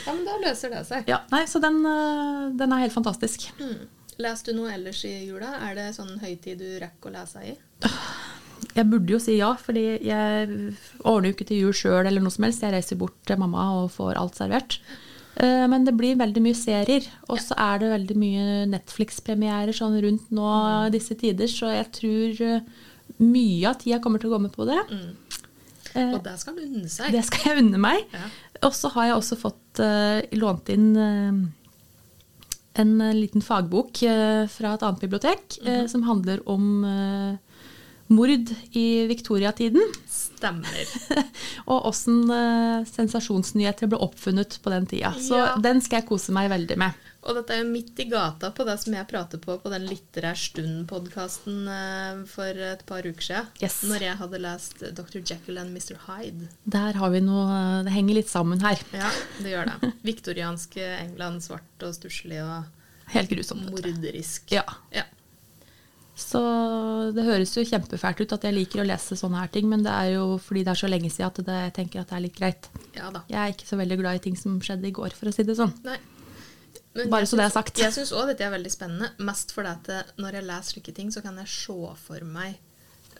Ja, 0.03 0.11
men 0.11 0.25
da 0.27 0.33
løser 0.43 0.67
det 0.73 0.81
seg. 0.83 1.05
Ja, 1.07 1.21
nei, 1.31 1.45
Så 1.47 1.61
den, 1.63 1.77
eh, 1.87 2.47
den 2.59 2.73
er 2.75 2.81
helt 2.83 2.91
fantastisk. 2.91 3.45
Mm. 3.55 3.85
Leser 4.21 4.49
du 4.49 4.57
noe 4.57 4.71
ellers 4.73 5.03
i 5.05 5.13
jula? 5.27 5.53
Er 5.67 5.77
det 5.77 5.91
sånn 5.97 6.15
høytid 6.21 6.61
du 6.61 6.69
rekker 6.81 7.11
å 7.11 7.15
lese 7.19 7.43
i? 7.45 7.53
Jeg 8.77 8.89
burde 8.89 9.13
jo 9.13 9.19
si 9.21 9.35
ja, 9.37 9.51
fordi 9.61 9.83
jeg 10.05 10.73
ordner 11.05 11.29
jo 11.29 11.35
ikke 11.35 11.45
til 11.49 11.61
jul 11.67 11.75
sjøl 11.77 12.07
eller 12.09 12.23
noe 12.23 12.33
som 12.33 12.47
helst. 12.47 12.63
Jeg 12.65 12.73
reiser 12.73 12.97
bort 12.99 13.17
til 13.29 13.39
mamma 13.41 13.67
og 13.83 13.91
får 13.93 14.17
alt 14.17 14.37
servert. 14.39 14.79
Eh, 15.37 15.65
Men 15.69 15.85
det 15.85 15.93
blir 15.97 16.17
veldig 16.17 16.43
mye 16.45 16.57
serier. 16.57 17.05
Og 17.29 17.41
så 17.41 17.57
er 17.61 17.81
det 17.83 17.93
veldig 17.93 18.17
mye 18.17 18.45
Netflix-premierer 18.73 19.77
sånn 19.77 19.97
rundt 20.05 20.33
nå 20.33 20.51
disse 20.93 21.17
tider, 21.17 21.49
så 21.51 21.69
jeg 21.73 21.91
tror 21.99 22.43
eh, 22.49 22.85
mye 23.21 23.69
av 23.69 23.77
tida 23.81 24.01
kommer 24.01 24.21
til 24.21 24.31
å 24.31 24.37
gå 24.37 24.43
med 24.47 24.53
på 24.57 24.65
det. 24.69 24.81
Mm. 24.89 25.13
Og 25.97 26.19
det 26.25 26.35
skal 26.37 26.57
du 26.57 26.65
unne 26.65 26.89
seg. 26.91 27.13
Det 27.13 27.23
skal 27.25 27.47
jeg 27.47 27.63
unne 27.63 27.79
meg. 27.81 28.03
Ja. 28.13 28.27
Og 28.67 28.73
så 28.77 28.89
har 28.93 29.09
jeg 29.09 29.17
også 29.17 29.37
fått 29.39 29.81
uh, 29.81 30.19
lånt 30.37 30.69
inn 30.73 30.91
eh, 30.97 31.39
en 32.77 33.01
eh, 33.01 33.13
liten 33.13 33.41
fagbok 33.41 34.01
eh, 34.05 34.45
fra 34.51 34.73
et 34.75 34.85
annet 34.85 35.03
bibliotek 35.03 35.59
eh, 35.65 35.85
som 35.89 36.05
handler 36.07 36.43
om 36.49 36.85
mord 38.13 38.51
i 38.77 38.85
viktoriatiden. 39.09 39.81
Stemmer. 40.09 40.93
og 41.71 41.89
åssen 41.89 42.23
uh, 42.29 42.85
sensasjonsnyheter 42.87 43.89
ble 43.91 43.99
oppfunnet 44.05 44.59
på 44.63 44.71
den 44.73 44.85
tida. 44.89 45.13
Så 45.19 45.37
Ja. 45.37 45.51
den 45.61 45.81
skal 45.81 46.01
jeg 46.01 46.09
kose 46.09 46.31
meg 46.35 46.49
veldig 46.53 46.77
med. 46.77 47.03
Og 47.27 47.35
dette 47.35 47.51
er 47.57 47.59
jo 47.63 47.71
midt 47.73 47.97
i 47.99 48.05
gata 48.07 48.53
på 48.55 48.63
det 48.63 48.77
som 48.79 48.93
jeg 48.95 49.07
prater 49.09 49.41
på 49.43 49.57
på 49.59 49.71
den 49.73 49.83
Litterær 49.89 50.37
stund-podkasten 50.39 51.65
uh, 51.67 52.21
for 52.29 52.61
et 52.69 52.85
par 52.87 53.03
uker 53.03 53.25
siden. 53.25 53.49
Yes. 53.59 53.81
Når 53.89 54.05
jeg 54.05 54.19
hadde 54.21 54.39
lest 54.45 54.85
Dr. 54.95 55.19
Jekyll 55.19 55.59
and 55.59 55.75
Mr. 55.75 55.97
Hyde. 56.07 56.47
Der 56.63 56.93
har 57.01 57.11
vi 57.11 57.19
noe 57.25 57.83
Det 57.83 57.91
henger 57.97 58.19
litt 58.21 58.31
sammen 58.31 58.63
her. 58.63 58.79
Ja, 58.95 59.11
det 59.41 59.51
gjør 59.51 59.73
det. 59.73 59.91
Viktorianske 60.07 60.87
England, 61.01 61.43
svart 61.43 61.83
og 61.87 61.95
stusslig 61.97 62.39
og 62.45 62.63
Helt 63.11 63.29
grusomt. 63.31 63.69
morderisk. 63.71 64.51
Ja. 64.51 64.63
ja. 64.95 65.03
Så 66.17 66.41
det 67.13 67.23
høres 67.27 67.51
jo 67.53 67.63
kjempefælt 67.67 68.23
ut 68.23 68.31
at 68.33 68.45
jeg 68.47 68.55
liker 68.55 68.81
å 68.81 68.87
lese 68.89 69.15
sånne 69.19 69.43
her 69.43 69.51
ting, 69.53 69.67
men 69.69 69.83
det 69.85 69.93
er 69.93 70.15
jo 70.15 70.25
fordi 70.41 70.63
det 70.65 70.73
er 70.73 70.79
så 70.81 70.89
lenge 70.89 71.11
siden 71.13 71.29
at 71.29 71.41
det, 71.45 71.57
jeg 71.67 71.73
tenker 71.75 72.01
at 72.01 72.09
det 72.09 72.17
er 72.17 72.23
litt 72.25 72.37
greit. 72.39 72.69
Ja 72.97 73.11
da. 73.13 73.21
Jeg 73.29 73.37
er 73.43 73.53
ikke 73.53 73.69
så 73.69 73.77
veldig 73.77 73.97
glad 74.01 74.17
i 74.17 74.23
ting 74.25 74.37
som 74.39 74.57
skjedde 74.63 74.89
i 74.89 74.95
går, 74.97 75.13
for 75.17 75.29
å 75.29 75.35
si 75.35 75.45
det 75.45 75.57
sånn. 75.59 75.75
Nei. 75.85 75.99
Men 76.97 77.11
Bare 77.13 77.27
så 77.29 77.37
det 77.37 77.45
er 77.45 77.53
sagt. 77.53 77.77
Jeg 77.77 77.93
syns 77.93 78.09
òg 78.17 78.31
dette 78.31 78.47
er 78.47 78.49
veldig 78.55 78.71
spennende. 78.73 79.11
Mest 79.21 79.53
fordi 79.53 79.69
at 79.75 80.17
når 80.17 80.39
jeg 80.39 80.47
leser 80.47 80.73
slike 80.73 80.95
ting, 80.97 81.11
så 81.13 81.21
kan 81.21 81.37
jeg 81.37 81.51
se 81.53 81.91
for 82.01 82.25
meg 82.25 82.57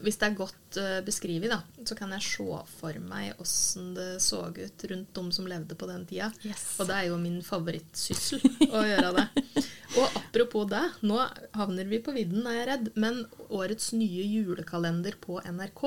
Hvis 0.03 0.19
det 0.21 0.27
er 0.27 0.37
godt 0.37 0.77
uh, 0.79 0.99
beskrevet, 1.05 1.49
da, 1.51 1.61
så 1.87 1.95
kan 1.97 2.11
jeg 2.15 2.25
se 2.25 2.59
for 2.77 2.99
meg 3.03 3.39
åssen 3.41 3.93
det 3.97 4.09
så 4.23 4.43
ut 4.49 4.85
rundt 4.91 5.13
de 5.17 5.35
som 5.35 5.49
levde 5.49 5.77
på 5.79 5.89
den 5.89 6.05
tida. 6.09 6.29
Yes. 6.45 6.65
Og 6.77 6.89
det 6.89 6.97
er 6.97 7.09
jo 7.09 7.19
min 7.21 7.39
favorittsyssel 7.45 8.43
å 8.69 8.83
gjøre 8.87 9.13
det. 9.17 9.27
Og 9.97 10.17
apropos 10.19 10.67
det, 10.69 10.83
nå 11.07 11.17
havner 11.57 11.87
vi 11.89 12.01
på 12.03 12.13
vidden, 12.15 12.45
er 12.49 12.59
jeg 12.59 12.69
redd, 12.71 12.89
men 12.99 13.23
årets 13.49 13.93
nye 13.97 14.25
julekalender 14.27 15.17
på 15.23 15.39
NRK 15.45 15.83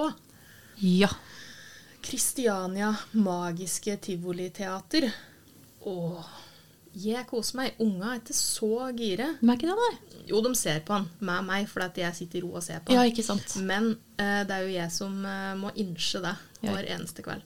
Ja. 0.82 1.10
Kristiania 2.00 2.94
Magiske 3.12 3.98
Tivoliteater. 4.00 5.10
Åh, 5.84 6.30
jeg 6.96 7.26
koser 7.30 7.58
meg. 7.60 7.76
Unga 7.82 8.14
er 8.14 8.20
ikke 8.22 8.36
så 8.36 8.70
gire. 8.96 9.28
Men 9.40 9.52
er 9.54 9.58
ikke 9.60 9.70
det, 9.70 9.76
nei? 9.80 10.22
Jo, 10.30 10.40
de 10.44 10.52
ser 10.58 10.80
på 10.86 10.96
han 10.96 11.08
med 11.22 11.46
meg, 11.46 11.68
fordi 11.70 12.04
jeg 12.04 12.18
sitter 12.18 12.40
i 12.40 12.42
ro 12.44 12.54
og 12.58 12.64
ser 12.66 12.82
på 12.82 12.92
han. 12.92 12.98
Ja, 12.98 13.10
ikke 13.10 13.26
sant. 13.26 13.56
Men 13.66 13.92
eh, 14.18 14.42
det 14.48 14.56
er 14.56 14.66
jo 14.66 14.74
jeg 14.74 14.94
som 14.94 15.20
eh, 15.26 15.52
må 15.60 15.72
innse 15.78 16.22
det 16.24 16.36
Ja. 16.60 16.74
hver 16.74 16.88
eneste 16.92 17.24
kveld. 17.24 17.44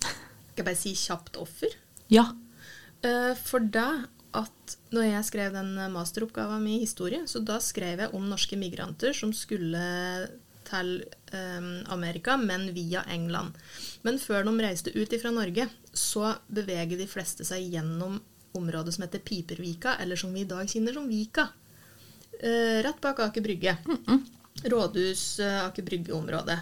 Skal 0.00 0.62
jeg 0.62 0.68
bare 0.70 0.80
si 0.80 0.94
kjapt 0.96 1.36
offer? 1.40 1.74
Ja. 2.10 2.30
Eh, 3.04 3.34
for 3.44 3.60
det 3.60 3.88
at 4.38 4.76
når 4.92 5.06
jeg 5.08 5.26
skrev 5.28 5.54
den 5.56 5.74
masteroppgaven 5.92 6.62
min 6.64 6.78
i 6.78 6.84
historie, 6.84 7.22
så 7.26 7.40
da 7.44 7.58
skrev 7.64 8.04
jeg 8.04 8.14
om 8.16 8.26
norske 8.28 8.58
migranter 8.60 9.14
som 9.16 9.32
skulle 9.36 9.80
til 10.68 10.90
um, 11.32 11.68
Amerika, 11.94 12.36
men 12.36 12.68
via 12.76 13.02
England. 13.08 13.56
Men 14.04 14.18
før 14.20 14.44
de 14.44 14.52
reiste 14.60 14.92
ut 14.92 15.14
fra 15.22 15.32
Norge, 15.32 15.64
så 15.96 16.34
beveger 16.52 17.00
de 17.00 17.06
fleste 17.08 17.46
seg 17.48 17.70
gjennom 17.72 18.18
området 18.52 18.94
som 18.94 19.04
heter 19.04 19.18
Pipervika, 19.24 19.96
eller 20.02 20.16
som 20.16 20.32
vi 20.34 20.40
i 20.40 20.48
dag 20.48 20.68
kjenner 20.68 20.96
som 20.96 21.08
Vika. 21.08 21.48
Eh, 22.40 22.82
rett 22.86 23.00
bak 23.00 23.20
Aker 23.20 23.40
Brygge. 23.44 23.76
Rådhus, 24.64 25.40
eh, 25.40 25.64
Aker 25.64 25.82
Brygge-området. 25.82 26.58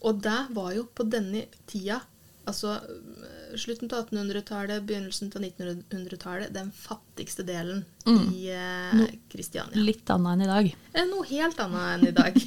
Og 0.00 0.22
det 0.22 0.46
var 0.54 0.72
jo 0.76 0.84
på 0.94 1.06
denne 1.10 1.46
tida, 1.66 2.00
altså 2.48 2.76
eh, 2.76 3.56
slutten 3.58 3.90
av 3.90 4.06
1800-tallet, 4.06 4.84
begynnelsen 4.86 5.32
av 5.34 5.42
1900-tallet, 5.42 6.52
den 6.54 6.70
fattigste 6.72 7.42
delen 7.48 7.84
i 8.06 8.50
eh, 8.52 9.02
Kristiania. 9.32 9.80
Litt 9.80 10.10
annet 10.12 10.36
enn 10.36 10.44
i 10.46 10.50
dag. 10.52 10.70
Eh, 10.92 11.08
Noe 11.08 11.26
helt 11.32 11.60
annet 11.64 11.88
enn 11.96 12.06
i 12.08 12.14
dag. 12.16 12.38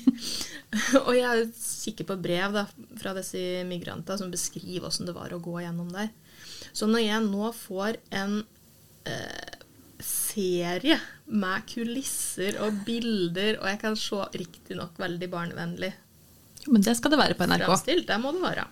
og 1.07 1.13
jeg 1.17 1.51
kikker 1.57 2.07
på 2.13 2.19
brev 2.23 2.55
da, 2.55 2.65
fra 3.01 3.15
disse 3.17 3.65
migrantene 3.67 4.21
som 4.21 4.31
beskriver 4.33 4.87
hvordan 4.87 5.09
det 5.09 5.17
var 5.17 5.35
å 5.35 5.43
gå 5.43 5.59
gjennom 5.65 5.91
der. 5.93 6.13
Så 6.71 6.87
når 6.87 7.03
jeg 7.03 7.27
nå 7.27 7.51
får 7.57 7.99
en 8.15 8.41
eh, 9.09 9.57
serie 10.01 10.97
med 11.31 11.65
kulisser 11.69 12.57
og 12.65 12.81
bilder, 12.87 13.59
og 13.61 13.67
jeg 13.69 13.81
kan 13.83 13.97
se 13.99 14.21
riktignok 14.35 14.97
veldig 14.99 15.29
barnevennlig 15.31 15.91
Jo, 16.65 16.73
men 16.73 16.85
det 16.85 16.95
skal 16.97 17.13
det 17.13 17.21
være 17.21 17.37
på 17.37 17.47
NRK. 17.49 17.65
Fremstilt, 17.65 18.07
det 18.09 18.17
må 18.21 18.33
det 18.35 18.43
være. 18.43 18.65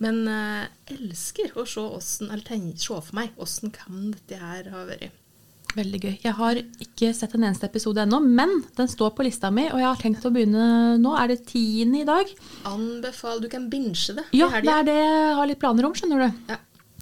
Men 0.00 0.22
eh, 0.30 0.68
elsker 0.96 1.52
å 1.60 1.66
se, 1.68 1.82
hvordan, 1.84 2.30
eller 2.32 2.46
tenk, 2.46 2.78
se 2.80 2.94
for 2.94 3.16
meg 3.18 3.36
åssen 3.38 3.72
kan 3.74 4.10
dette 4.14 4.38
her 4.40 4.70
ha 4.72 4.86
vært. 4.88 5.16
Veldig 5.76 6.00
gøy. 6.02 6.14
Jeg 6.24 6.34
har 6.34 6.58
ikke 6.82 7.12
sett 7.14 7.36
en 7.36 7.44
eneste 7.46 7.68
episode 7.68 8.02
ennå, 8.02 8.18
men 8.24 8.56
den 8.74 8.88
står 8.90 9.12
på 9.14 9.22
lista 9.22 9.52
mi, 9.54 9.68
og 9.70 9.78
jeg 9.78 9.86
har 9.86 10.00
tenkt 10.00 10.24
å 10.26 10.32
begynne 10.34 10.96
nå. 10.98 11.12
Er 11.20 11.30
det 11.30 11.44
tiende 11.46 12.00
i 12.00 12.08
dag? 12.08 12.32
Anbefal 12.66 13.38
Du 13.44 13.46
kan 13.52 13.68
binge 13.70 14.16
det 14.16 14.24
Ja, 14.34 14.48
det 14.50 14.72
er 14.72 14.88
det 14.88 14.96
jeg 14.98 15.36
har 15.38 15.50
litt 15.50 15.60
planer 15.62 15.86
om, 15.86 15.94
skjønner 15.94 16.26
du. 16.26 16.42
Ja. 16.50 16.58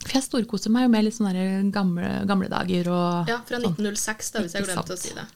For 0.08 0.16
jeg 0.16 0.24
storkoser 0.24 0.72
meg 0.72 0.86
jo 0.86 0.92
med 0.94 1.04
litt 1.04 1.16
sånne 1.18 1.44
gamle, 1.74 2.12
gamle 2.28 2.48
dager 2.48 2.88
og 2.94 3.28
Ja, 3.30 3.42
fra 3.44 3.60
1906, 3.60 4.32
da, 4.34 4.42
hvis 4.44 4.56
jeg 4.56 4.64
glemte 4.64 4.96
å 4.96 5.00
si 5.00 5.12
det. 5.16 5.26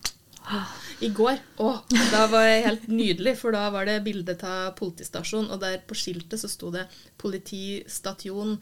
I 1.03 1.11
går. 1.15 1.39
Å, 1.63 1.73
da 2.11 2.25
var 2.31 2.47
jeg 2.49 2.65
helt 2.67 2.89
nydelig, 2.91 3.37
for 3.39 3.55
da 3.55 3.67
var 3.75 3.87
det 3.87 4.01
bilde 4.07 4.35
av 4.49 4.73
politistasjon, 4.79 5.51
og 5.53 5.61
der 5.63 5.79
på 5.87 5.97
skiltet 5.99 6.41
så 6.41 6.51
sto 6.51 6.73
det 6.75 6.87
'politistasjon' 7.21 8.57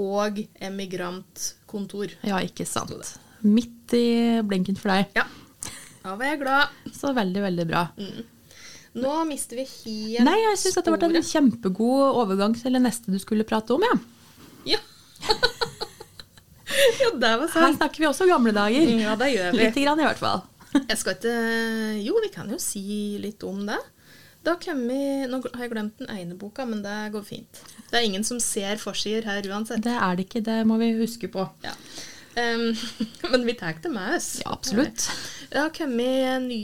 og 0.00 0.40
'emigrantkontor'. 0.60 2.16
Ja, 2.24 2.40
ikke 2.40 2.66
sant. 2.68 3.18
Midt 3.42 3.94
i 3.96 4.40
blinken 4.44 4.78
for 4.80 4.94
deg. 4.94 5.12
Ja. 5.16 5.26
Da 6.00 6.14
var 6.16 6.24
jeg 6.30 6.40
glad. 6.40 6.76
Så 6.96 7.12
veldig, 7.16 7.42
veldig 7.42 7.66
bra. 7.68 7.88
Nå 9.00 9.12
mister 9.28 9.60
vi 9.60 9.66
helt 9.68 10.24
Nei, 10.26 10.38
jeg 10.48 10.58
syns 10.58 10.80
det 10.80 10.94
ble 10.94 11.10
en 11.20 11.26
kjempegod 11.26 12.16
overgang 12.22 12.56
til 12.58 12.74
det 12.74 12.82
neste 12.82 13.12
du 13.12 13.20
skulle 13.22 13.46
prate 13.46 13.76
om. 13.76 13.84
Ja. 13.86 13.98
Ja. 14.76 14.80
Ja, 17.00 17.10
det 17.14 17.32
var 17.42 17.48
Her 17.54 17.74
snakker 17.76 18.02
vi 18.02 18.08
også 18.08 18.26
gamle 18.30 18.52
dager. 18.56 18.92
Ja, 19.00 19.16
det 19.20 19.32
gjør 19.34 19.54
vi. 19.54 19.62
Lite 19.64 19.84
grann, 19.84 20.00
i 20.00 20.06
hvert 20.08 20.20
fall. 20.20 20.44
Jeg 20.76 20.98
skal 21.00 21.16
ikke 21.16 21.34
Jo, 22.04 22.20
vi 22.22 22.30
kan 22.34 22.50
jo 22.52 22.58
si 22.62 22.84
litt 23.22 23.42
om 23.46 23.64
det. 23.68 23.80
Da 24.46 24.54
har 24.56 24.78
Nå 24.78 25.40
har 25.42 25.64
jeg 25.66 25.72
glemt 25.74 25.98
den 26.00 26.08
ene 26.14 26.38
boka, 26.38 26.64
men 26.64 26.80
det 26.84 27.12
går 27.12 27.24
fint. 27.26 27.60
Det 27.90 27.98
er 27.98 28.06
ingen 28.06 28.24
som 28.24 28.40
ser 28.40 28.80
forsider 28.80 29.26
her 29.28 29.44
uansett. 29.50 29.82
Det 29.84 29.92
er 29.92 30.16
det 30.16 30.28
ikke, 30.28 30.44
det 30.46 30.62
må 30.68 30.78
vi 30.80 30.94
huske 31.00 31.28
på. 31.28 31.44
Ja. 31.64 31.74
Um, 32.30 32.70
men 33.32 33.44
vi 33.44 33.56
tar 33.58 33.76
det 33.82 33.90
med 33.92 34.16
oss. 34.16 34.38
Ja, 34.44 34.54
absolutt. 34.54 35.10
Det 35.50 35.58
har 35.58 35.72
kommet 35.74 36.46
ny, 36.46 36.62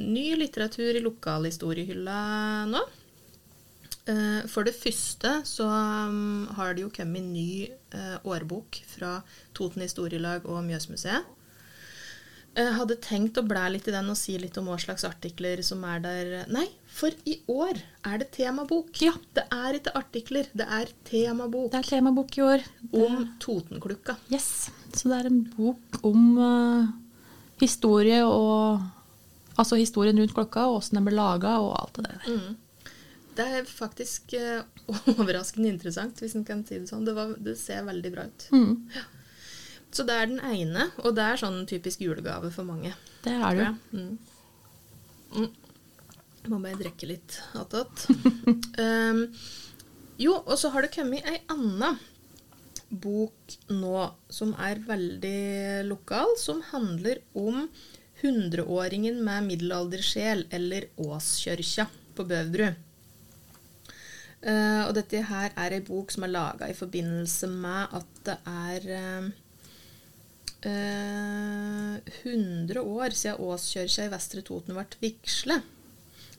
ny 0.00 0.26
litteratur 0.40 0.96
i 0.96 1.04
lokalhistoriehylla 1.04 2.20
nå. 2.72 2.82
Eh, 4.08 4.44
For 4.48 4.64
det 4.66 4.76
første 4.78 5.38
så 5.48 5.66
um, 5.68 6.46
har 6.56 6.74
det 6.74 6.86
jo 6.86 6.92
kommet 6.94 7.26
ny 7.28 7.68
eh, 7.68 8.14
årbok 8.24 8.80
fra 8.88 9.18
Toten 9.56 9.84
historielag 9.84 10.46
og 10.48 10.62
Mjøsmuseet. 10.66 11.34
Jeg 12.58 12.74
hadde 12.74 12.96
tenkt 13.04 13.36
å 13.38 13.44
blæ 13.46 13.68
litt 13.70 13.86
i 13.86 13.92
den 13.94 14.08
og 14.10 14.16
si 14.18 14.32
litt 14.40 14.56
om 14.58 14.66
hva 14.66 14.78
slags 14.82 15.04
artikler 15.06 15.60
som 15.62 15.84
er 15.86 16.00
der. 16.02 16.30
Nei, 16.50 16.64
for 16.90 17.14
i 17.28 17.36
år 17.52 17.78
er 18.08 18.18
det 18.18 18.32
temabok. 18.34 18.88
Ja. 19.04 19.12
Det 19.36 19.44
er 19.54 19.78
ikke 19.78 19.92
artikler, 20.00 20.48
det 20.56 20.66
er 20.66 20.90
temabok 21.06 21.68
Det 21.70 21.78
er 21.84 21.90
temabok 21.92 22.38
i 22.40 22.42
år. 22.42 22.64
om 22.98 23.20
Totenklukka. 23.44 24.16
Yes. 24.32 24.72
Så 24.90 25.12
det 25.12 25.20
er 25.20 25.28
en 25.30 25.44
bok 25.54 26.00
om 26.08 26.24
uh, 26.40 26.88
historie 27.62 28.24
og 28.26 28.86
Altså 29.58 29.74
historien 29.74 30.14
rundt 30.14 30.30
klokka, 30.36 30.68
og 30.70 30.76
åssen 30.78 31.00
den 31.00 31.06
ble 31.08 31.16
laga, 31.18 31.56
og 31.58 31.72
alt 31.80 31.96
det 31.96 32.04
der. 32.06 32.26
Mm. 32.30 32.52
Det 33.38 33.46
er 33.46 33.68
faktisk 33.70 34.34
uh, 34.34 34.64
overraskende 35.18 35.70
interessant, 35.70 36.18
hvis 36.22 36.34
en 36.38 36.46
kan 36.48 36.64
si 36.66 36.80
det 36.80 36.90
sånn. 36.90 37.06
Det, 37.06 37.14
var, 37.16 37.36
det 37.38 37.54
ser 37.60 37.86
veldig 37.86 38.12
bra 38.14 38.26
ut. 38.26 38.48
Mm. 38.50 38.74
Så 39.94 40.04
det 40.08 40.16
er 40.18 40.28
den 40.28 40.42
ene, 40.44 40.90
og 41.04 41.14
det 41.16 41.24
er 41.24 41.40
sånn 41.40 41.62
typisk 41.70 42.02
julegave 42.04 42.50
for 42.54 42.68
mange. 42.68 42.92
Det 43.24 43.32
er 43.32 43.56
det. 43.58 43.70
Mm. 43.94 44.18
Mm. 45.38 45.48
Må 46.48 46.60
bare 46.64 46.80
drikke 46.80 47.08
litt 47.10 47.38
attåt. 47.58 48.06
um, 48.78 49.24
jo, 50.24 50.34
og 50.38 50.56
så 50.60 50.72
har 50.74 50.84
det 50.84 50.94
kommet 50.94 51.26
ei 51.28 51.40
anna 51.52 51.94
bok 52.88 53.56
nå 53.68 54.08
som 54.32 54.54
er 54.64 54.80
veldig 54.86 55.84
lokal, 55.88 56.34
som 56.40 56.62
handler 56.70 57.20
om 57.36 57.66
hundreåringen 58.22 59.20
med 59.24 59.46
middelaldersjel, 59.46 60.46
eller 60.50 60.88
Åskjørkja 60.98 61.86
på 62.16 62.26
Bøvbru. 62.28 62.72
Eh, 64.38 64.82
og 64.86 64.92
dette 64.94 65.24
her 65.26 65.54
er 65.58 65.74
ei 65.74 65.82
bok 65.82 66.12
som 66.14 66.24
er 66.26 66.30
laga 66.30 66.68
i 66.70 66.76
forbindelse 66.78 67.48
med 67.50 67.96
at 67.98 68.20
det 68.28 68.36
er 68.46 68.84
eh, 68.94 69.24
eh, 70.70 72.12
100 72.22 72.78
år 72.78 73.16
siden 73.18 73.42
Åskjørkja 73.42 74.06
i 74.06 74.12
Vestre 74.12 74.44
Toten 74.46 74.78
ble 74.78 74.86
vigsle. 75.02 75.58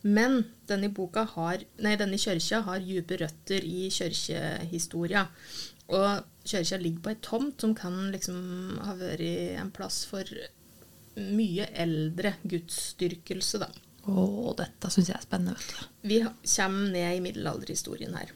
Men 0.08 0.46
denne 0.70 0.88
boka 0.96 1.25
har, 1.34 1.65
nei, 1.84 1.98
denne 2.00 2.20
kjørkja 2.22 2.62
har 2.70 2.79
dype 2.86 3.18
røtter 3.20 3.68
i 3.68 3.89
kirkehistoria. 3.91 5.25
Og 5.91 6.24
kjørkja 6.48 6.79
ligger 6.79 7.03
på 7.03 7.12
ei 7.12 7.20
tomt 7.25 7.65
som 7.65 7.75
kan 7.75 8.06
liksom 8.13 8.79
ha 8.86 8.96
vært 8.96 9.27
en 9.60 9.74
plass 9.75 10.06
for 10.08 10.24
mye 11.20 11.68
eldre 11.84 12.38
gudsdyrkelse, 12.48 13.60
da. 13.60 13.68
Å, 14.08 14.53
dette 14.58 14.91
syns 14.94 15.10
jeg 15.12 15.18
er 15.18 15.25
spennende. 15.25 15.58
Vi 16.08 16.22
kommer 16.24 16.94
ned 16.94 17.18
i 17.18 17.24
middelalderhistorien 17.24 18.15
her. 18.15 18.32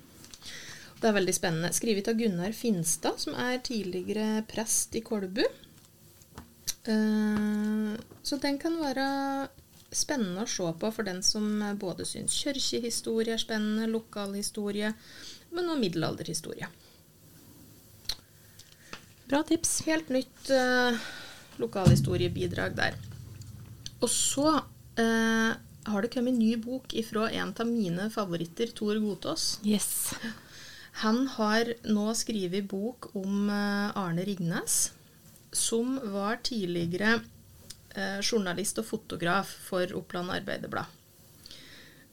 Det 0.99 1.09
er 1.09 1.17
veldig 1.17 1.35
spennende. 1.35 1.73
Skrevet 1.75 2.07
av 2.07 2.19
Gunnar 2.19 2.53
Finstad, 2.55 3.19
som 3.19 3.35
er 3.35 3.59
tidligere 3.63 4.43
prest 4.47 4.95
i 4.95 5.01
Kolbu. 5.03 5.43
Eh, 6.83 7.91
Så 8.23 8.39
den 8.39 8.59
kan 8.59 8.77
være 8.79 9.49
spennende 9.93 10.43
å 10.43 10.49
se 10.49 10.69
på 10.79 10.91
for 10.95 11.03
den 11.03 11.21
som 11.23 11.59
både 11.79 12.05
syns 12.07 12.33
kirkehistorie 12.39 13.35
er 13.35 13.41
spennende, 13.41 13.89
lokalhistorie, 13.91 14.93
men 15.51 15.69
også 15.69 15.81
middelalderhistorie. 15.83 16.69
Bra 19.27 19.43
tips. 19.47 19.81
Helt 19.87 20.09
nytt 20.13 20.49
eh, 20.53 21.03
lokalhistoriebidrag 21.61 22.75
der. 22.77 22.95
Og 24.01 24.09
så 24.11 24.61
eh, 24.99 25.51
har 25.83 26.01
det 26.01 26.11
kommet 26.13 26.33
en 26.33 26.39
ny 26.39 26.55
bok 26.57 26.93
ifra 26.93 27.29
en 27.31 27.53
av 27.59 27.67
mine 27.67 28.09
favoritter, 28.13 28.71
Tor 28.75 28.99
Gotaas. 29.03 29.59
Yes. 29.63 30.13
Han 31.03 31.27
har 31.27 31.73
nå 31.89 32.11
skrevet 32.17 32.67
bok 32.69 33.09
om 33.17 33.49
eh, 33.49 33.97
Arne 33.97 34.25
Rignes, 34.27 34.91
som 35.51 35.97
var 36.13 36.39
tidligere 36.45 37.19
eh, 37.95 38.19
journalist 38.21 38.79
og 38.81 38.87
fotograf 38.89 39.49
for 39.67 39.89
Oppland 39.97 40.31
Arbeiderblad. 40.33 40.99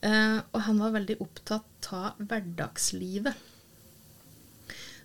Eh, 0.01 0.39
og 0.41 0.61
han 0.65 0.81
var 0.81 0.97
veldig 0.97 1.19
opptatt 1.21 1.91
av 1.93 2.21
hverdagslivet. 2.21 3.47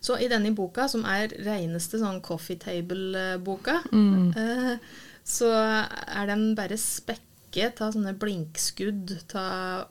Så 0.06 0.20
i 0.22 0.30
denne 0.30 0.54
boka, 0.54 0.86
som 0.92 1.04
er 1.10 1.34
reneste 1.44 1.98
sånn 2.00 2.22
coffee 2.24 2.60
table-boka, 2.62 3.80
eh, 4.38 4.76
så 5.26 5.50
er 5.50 6.30
den 6.30 6.52
bare 6.56 6.78
spekket 7.56 7.78
ta 7.80 7.92
sånne 7.92 8.14
blinkskudd 8.20 9.14
ta 9.32 9.88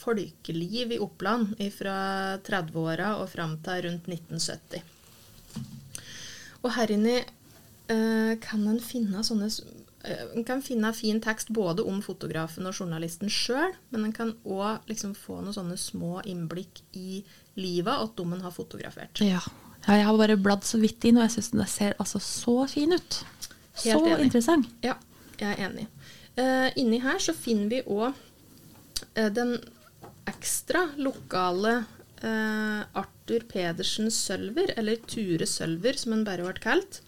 folkeliv 0.00 0.94
i 0.94 0.98
Oppland 0.98 1.58
fra 1.76 2.38
30-åra 2.40 3.18
og 3.20 3.28
fram 3.28 3.58
til 3.60 3.84
rundt 3.84 4.08
1970. 4.08 4.80
Og 6.62 6.72
her 6.72 6.90
inne 6.92 7.18
eh, 7.20 8.38
kan 8.40 8.64
en 8.68 8.80
finne 8.80 9.22
sånne 9.24 9.48
eh, 10.04 10.24
En 10.36 10.44
kan 10.44 10.62
finne 10.62 10.92
fin 10.96 11.20
tekst 11.20 11.52
både 11.52 11.84
om 11.84 12.00
fotografen 12.00 12.66
og 12.66 12.74
journalisten 12.74 13.28
sjøl, 13.28 13.74
men 13.90 14.08
en 14.08 14.16
kan 14.16 14.32
òg 14.44 14.88
liksom 14.88 15.14
få 15.14 15.42
noen 15.42 15.56
sånne 15.56 15.76
små 15.76 16.22
innblikk 16.24 16.80
i 16.96 17.22
livet 17.56 17.96
og 18.00 18.14
dem 18.16 18.32
en 18.32 18.44
har 18.44 18.56
fotografert. 18.56 19.20
Ja. 19.20 19.40
ja. 19.84 19.98
Jeg 19.98 20.08
har 20.08 20.16
bare 20.16 20.40
bladd 20.40 20.64
så 20.64 20.80
vidt 20.80 21.04
inn, 21.04 21.20
og 21.20 21.28
jeg 21.28 21.36
syns 21.36 21.52
den 21.52 21.66
ser 21.68 21.96
altså 22.00 22.20
så 22.24 22.64
fin 22.72 22.96
ut. 22.96 23.20
Helt 23.84 23.84
så 23.84 24.00
enig. 24.00 24.30
interessant. 24.30 24.72
Ja, 24.84 24.96
jeg 25.40 25.52
er 25.52 25.68
enig. 25.68 25.88
Eh, 26.38 26.68
inni 26.78 27.00
her 27.02 27.18
så 27.18 27.34
finner 27.34 27.70
vi 27.72 27.82
òg 27.90 28.26
den 29.34 29.56
ekstra 30.30 30.90
lokale 31.00 31.84
eh, 32.22 32.80
Arthur 32.92 33.46
Pedersen 33.48 34.10
Sølver, 34.10 34.72
eller 34.76 35.00
Ture 35.08 35.46
Sølver 35.46 35.98
som 35.98 36.14
han 36.14 36.26
bare 36.26 36.46
ble 36.46 36.62
kalt. 36.62 37.00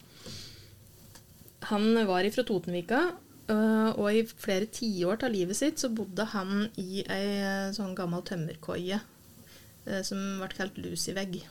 Han 1.71 1.95
var 2.09 2.27
ifra 2.27 2.45
Totenvika, 2.47 3.03
eh, 3.47 3.91
og 3.95 4.07
i 4.11 4.25
flere 4.27 4.67
tiår 4.73 5.23
av 5.23 5.35
livet 5.35 5.59
sitt 5.59 5.83
så 5.83 5.93
bodde 5.93 6.27
han 6.35 6.67
i 6.81 7.05
ei 7.05 7.27
eh, 7.39 7.73
sånn 7.77 7.95
gammel 7.99 8.25
tømmerkoie 8.27 8.99
eh, 8.99 10.03
som 10.07 10.41
ble 10.41 10.51
kalt 10.57 10.81
Lusivegg. 10.81 11.43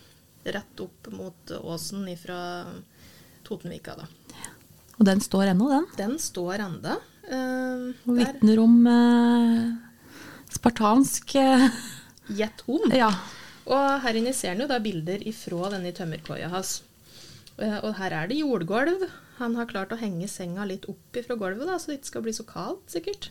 Rett 0.42 0.82
opp 0.82 1.12
mot 1.14 1.52
åsen 1.62 2.08
ifra 2.10 2.66
Totenvika, 3.46 3.94
da. 4.00 4.10
Og 4.98 5.06
den 5.06 5.22
står 5.22 5.52
ennå, 5.52 5.68
den. 5.70 5.86
Den 5.98 6.16
står 6.22 6.64
enda. 6.66 6.98
Eh, 7.32 7.88
Og 8.08 8.18
vitner 8.20 8.60
om 8.64 8.76
uh, 8.88 9.72
spartansk 10.52 11.36
uh, 11.40 11.68
Gjett 12.32 12.64
om. 12.72 12.86
Ja. 12.96 13.10
Og 13.72 13.88
her 14.06 14.18
inne 14.18 14.32
ser 14.36 14.54
han 14.56 14.62
jo 14.64 14.70
da 14.70 14.78
bilder 14.84 15.22
ifra 15.28 15.70
denne 15.74 15.92
tømmerkoia 15.96 16.48
hans. 16.54 16.78
Eh, 17.58 17.78
Og 17.84 17.94
her 18.00 18.14
er 18.22 18.30
det 18.32 18.38
jordgulv. 18.40 19.04
Han 19.42 19.56
har 19.58 19.68
klart 19.70 19.92
å 19.92 19.98
henge 20.00 20.28
senga 20.30 20.64
litt 20.70 20.86
opp 20.92 21.18
ifra 21.18 21.36
gulvet, 21.40 21.66
da, 21.68 21.76
så 21.82 21.92
det 21.92 22.00
ikke 22.00 22.12
skal 22.12 22.24
bli 22.28 22.34
så 22.38 22.46
kaldt, 22.48 22.86
sikkert. 22.94 23.30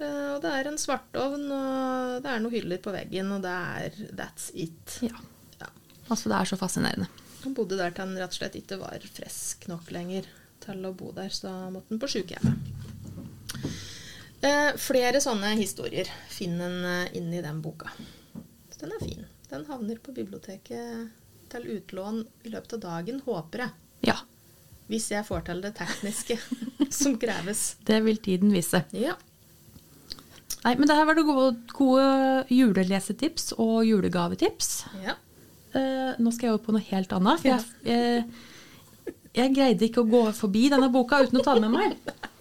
Eh, 0.00 0.30
Og 0.34 0.42
det 0.44 0.50
er 0.56 0.70
en 0.72 0.80
svartovn, 0.80 1.46
og 1.52 2.22
det 2.24 2.32
er 2.32 2.42
noen 2.42 2.54
hyller 2.56 2.80
på 2.82 2.94
veggen, 2.96 3.30
og 3.36 3.44
det 3.44 3.52
er 3.54 3.98
that's 4.18 4.50
it. 4.54 4.98
ja. 5.04 5.14
Ja. 5.60 5.68
Altså, 6.08 6.32
det 6.32 6.38
er 6.40 6.50
så 6.52 6.58
fascinerende. 6.60 7.08
Han 7.44 7.54
bodde 7.58 7.78
der 7.78 7.90
til 7.94 8.06
han 8.06 8.16
rett 8.18 8.34
og 8.34 8.38
slett 8.40 8.58
ikke 8.58 8.80
var 8.82 9.04
frisk 9.14 9.68
nok 9.70 9.90
lenger 9.94 10.26
til 10.62 10.84
å 10.86 10.94
bo 10.96 11.12
der, 11.14 11.30
så 11.34 11.48
da 11.48 11.54
måtte 11.74 11.90
han 11.94 12.02
på 12.02 12.10
sykehjemmet. 12.16 12.71
Eh, 14.42 14.72
flere 14.80 15.20
sånne 15.22 15.52
historier 15.54 16.08
finner 16.32 16.66
en 16.66 16.84
eh, 17.06 17.16
inni 17.18 17.42
den 17.44 17.60
boka. 17.62 17.92
Så 18.72 18.80
den 18.80 18.94
er 18.96 19.02
fin. 19.04 19.26
Den 19.52 19.66
havner 19.68 20.00
på 20.02 20.14
biblioteket 20.16 21.12
til 21.52 21.68
utlån 21.76 22.22
i 22.42 22.50
løpet 22.50 22.74
av 22.78 22.82
dagen, 22.82 23.20
håper 23.26 23.66
jeg. 23.66 23.74
Ja. 24.08 24.16
Hvis 24.90 25.10
jeg 25.12 25.26
får 25.28 25.44
til 25.46 25.60
det 25.62 25.74
tekniske 25.78 26.38
som 27.02 27.14
kreves. 27.22 27.76
Det 27.86 28.00
vil 28.02 28.18
tiden 28.24 28.50
vise. 28.54 28.82
Ja. 28.96 29.14
Nei, 30.62 30.74
men 30.78 30.86
det 30.90 30.96
her 30.98 31.06
var 31.06 31.18
det 31.18 31.26
gode, 31.26 31.52
gode 31.74 32.08
julelesetips 32.50 33.52
og 33.62 33.82
julegavetips. 33.86 34.72
ja. 35.04 35.18
Eh, 35.72 36.18
nå 36.20 36.28
skal 36.34 36.50
jeg 36.50 36.52
over 36.52 36.64
på 36.66 36.72
noe 36.74 36.84
helt 36.84 37.12
annet. 37.16 37.46
Jeg, 37.48 37.62
jeg, 37.88 39.14
jeg 39.38 39.52
greide 39.56 39.86
ikke 39.86 40.02
å 40.02 40.10
gå 40.10 40.26
forbi 40.36 40.66
denne 40.68 40.90
boka 40.92 41.22
uten 41.22 41.40
å 41.40 41.44
ta 41.46 41.54
den 41.56 41.70
med 41.70 41.78
meg. 41.78 42.18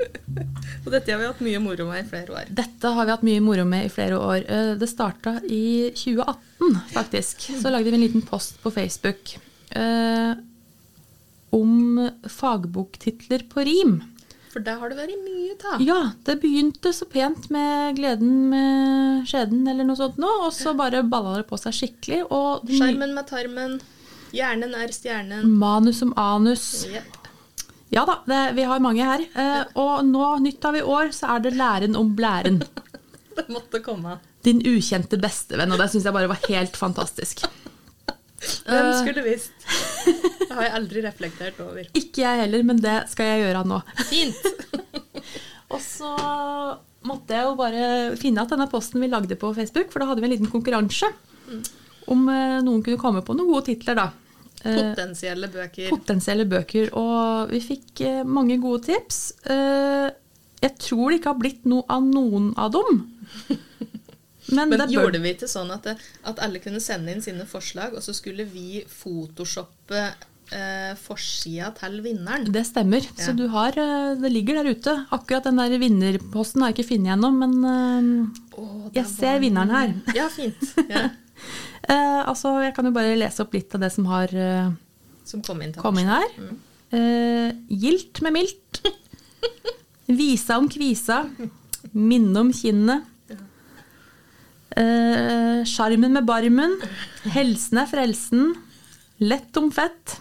Og 0.86 0.90
dette 0.92 1.10
har 1.12 1.18
vi 1.22 1.26
hatt 1.28 1.40
mye 1.42 1.60
moro 1.62 1.86
med 1.88 2.04
i 2.04 2.08
flere 2.08 2.34
år. 2.36 2.50
Dette 2.54 2.90
har 2.94 3.06
vi 3.08 3.14
hatt 3.14 3.24
mye 3.26 3.42
moro 3.42 3.64
med 3.68 3.86
i 3.88 3.92
flere 3.92 4.18
år. 4.20 4.42
Eh, 4.48 4.72
Det 4.78 4.88
starta 4.90 5.36
i 5.44 5.90
2018, 5.96 6.76
faktisk. 6.92 7.46
Så 7.62 7.70
lagde 7.72 7.90
vi 7.90 7.96
en 7.98 8.04
liten 8.06 8.22
post 8.26 8.60
på 8.62 8.70
Facebook 8.74 9.36
eh, 9.70 10.34
om 11.56 12.10
fagboktitler 12.28 13.46
på 13.50 13.64
rim. 13.66 13.96
For 14.52 14.64
der 14.64 14.78
har 14.80 14.88
det 14.88 14.96
vært 14.96 15.18
mye 15.20 15.56
ta. 15.60 15.74
Ja, 15.84 15.98
det 16.24 16.38
begynte 16.40 16.92
så 16.96 17.04
pent 17.12 17.50
med 17.52 17.98
gleden 17.98 18.46
med 18.52 19.26
skjeden 19.28 19.66
eller 19.68 19.84
noe 19.84 19.98
sånt 19.98 20.16
nå, 20.22 20.30
og 20.46 20.52
så 20.56 20.72
bare 20.78 21.02
balla 21.04 21.34
det 21.42 21.48
på 21.50 21.58
seg 21.60 21.76
skikkelig. 21.76 22.22
Og 22.32 22.64
Skjermen 22.70 23.12
med 23.16 23.28
tarmen. 23.28 23.76
Hjernen 24.36 24.72
er 24.76 24.90
stjernen. 24.92 25.44
manus 25.60 26.00
som 26.02 26.12
anus. 26.18 26.64
Jepp. 26.90 27.15
Ja 27.94 28.02
da, 28.08 28.16
det, 28.26 28.40
vi 28.56 28.64
har 28.66 28.80
mange 28.82 29.04
her. 29.06 29.22
Eh, 29.38 29.62
og 29.78 30.00
nå, 30.08 30.24
nytt 30.42 30.64
av 30.66 30.76
i 30.78 30.82
år, 30.82 31.12
så 31.14 31.28
er 31.36 31.44
det 31.44 31.54
læren 31.56 31.96
om 31.98 32.14
blæren. 32.18 32.62
Det 33.36 33.44
måtte 33.52 33.82
komme. 33.84 34.14
Din 34.46 34.62
ukjente 34.64 35.18
bestevenn, 35.20 35.68
og 35.74 35.76
det 35.76 35.90
syns 35.92 36.06
jeg 36.08 36.14
bare 36.16 36.30
var 36.30 36.38
helt 36.48 36.76
fantastisk. 36.80 37.42
Hvem 38.64 38.86
Eh. 38.88 38.94
skulle 39.02 39.24
visst? 39.26 39.52
Det 40.40 40.54
har 40.56 40.62
jeg 40.64 40.72
aldri 40.78 41.02
reflektert 41.04 41.60
over. 41.60 41.84
Ikke 42.00 42.22
jeg 42.24 42.40
heller, 42.46 42.62
men 42.64 42.80
det 42.80 42.94
skal 43.12 43.28
jeg 43.28 43.42
gjøre 43.44 43.62
nå. 43.68 43.82
Fint. 44.08 44.48
Og 45.74 45.82
så 45.84 46.08
måtte 47.06 47.36
jeg 47.36 47.44
jo 47.44 47.52
bare 47.60 47.84
finne 48.16 48.40
at 48.46 48.54
denne 48.54 48.68
posten 48.72 49.04
vi 49.04 49.10
lagde 49.12 49.36
på 49.36 49.52
Facebook, 49.56 49.92
for 49.92 50.00
da 50.00 50.08
hadde 50.08 50.24
vi 50.24 50.30
en 50.30 50.34
liten 50.38 50.50
konkurranse 50.52 51.12
om 52.08 52.24
eh, 52.32 52.60
noen 52.64 52.80
kunne 52.86 53.00
komme 53.02 53.20
på 53.26 53.36
noen 53.36 53.52
gode 53.52 53.66
titler, 53.68 54.00
da. 54.00 54.08
Eh, 54.64 54.76
Potensielle 54.78 55.48
bøker. 55.52 55.90
potensielle 55.92 56.46
bøker. 56.48 56.88
Og 56.96 57.50
vi 57.52 57.60
fikk 57.60 58.00
eh, 58.06 58.22
mange 58.24 58.56
gode 58.62 58.86
tips. 58.88 59.18
Eh, 59.44 60.08
jeg 60.64 60.78
tror 60.82 61.10
det 61.12 61.20
ikke 61.20 61.32
har 61.34 61.40
blitt 61.42 61.66
noe 61.68 61.84
av 61.92 62.02
noen 62.06 62.52
av 62.58 62.72
dem. 62.74 63.02
Men, 64.54 64.70
Men 64.70 64.78
det 64.78 64.92
gjorde 64.94 65.18
vi 65.18 65.32
ikke 65.34 65.48
sånn 65.50 65.72
at, 65.74 65.82
det, 65.88 65.96
at 66.22 66.38
alle 66.38 66.60
kunne 66.62 66.78
sende 66.80 67.10
inn 67.10 67.22
sine 67.24 67.42
forslag, 67.50 67.96
og 67.98 68.02
så 68.04 68.12
skulle 68.14 68.44
vi 68.46 68.84
photoshoppe 68.86 70.04
eh, 70.54 70.92
forsida 71.02 71.72
til 71.80 71.96
vinneren? 72.04 72.46
det 72.54 72.62
stemmer. 72.68 73.02
Så 73.18 73.34
du 73.34 73.48
har, 73.50 73.74
det 73.74 74.30
ligger 74.30 74.60
der 74.62 74.70
ute. 74.70 74.94
Akkurat 75.10 75.48
den 75.50 75.58
der 75.58 75.74
vinnerposten 75.82 76.62
har 76.62 76.70
jeg 76.70 76.78
ikke 76.78 76.92
funnet 76.94 77.10
gjennom, 77.10 77.42
men 77.42 77.56
eh, 77.72 78.60
Åh, 78.62 78.86
jeg 78.94 79.10
ser 79.10 79.42
vinneren 79.42 79.74
her. 79.74 79.94
Ja, 80.14 80.28
fint. 80.32 80.62
Ja. 80.86 81.08
eh, 81.88 82.22
altså, 82.28 82.54
jeg 82.64 82.74
kan 82.76 82.88
jo 82.88 82.94
bare 82.96 83.16
lese 83.18 83.42
opp 83.44 83.54
litt 83.56 83.74
av 83.76 83.82
det 83.84 83.90
som 83.94 84.06
har 84.10 84.32
eh, 84.32 84.70
Som 85.26 85.42
kom 85.46 85.62
inn 85.64 85.74
kom 85.78 85.98
inn 86.00 86.10
her. 86.10 86.28
Eh, 86.94 87.50
gilt 87.68 88.20
med 88.22 88.36
mildt. 88.36 88.82
Visa 90.06 90.58
om 90.60 90.68
kvisa. 90.70 91.24
Minne 91.92 92.44
om 92.44 92.52
kinnet. 92.54 93.04
Eh, 94.76 95.64
Sjarmen 95.66 96.12
med 96.14 96.26
barmen. 96.28 96.76
Helsen 97.34 97.80
er 97.82 97.90
frelsen. 97.90 98.54
Lett 99.24 99.56
om 99.56 99.70
fett. 99.72 100.18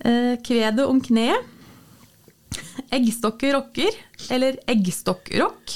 Eh, 0.00 0.36
kvedet 0.46 0.86
om 0.88 1.00
kneet. 1.04 1.56
Eggstokker 2.90 3.52
rocker, 3.54 3.94
eller 4.34 4.56
eggstokkrock. 4.66 5.74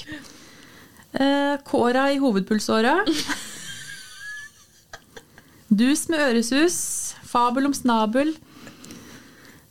Eh, 1.14 1.56
kåra 1.68 2.08
i 2.10 2.18
hovedpulsåra. 2.18 2.96
Dus 5.74 6.06
med 6.12 6.20
øresus. 6.28 6.76
Fabel 7.26 7.66
om 7.70 7.74
snabel. 7.74 8.34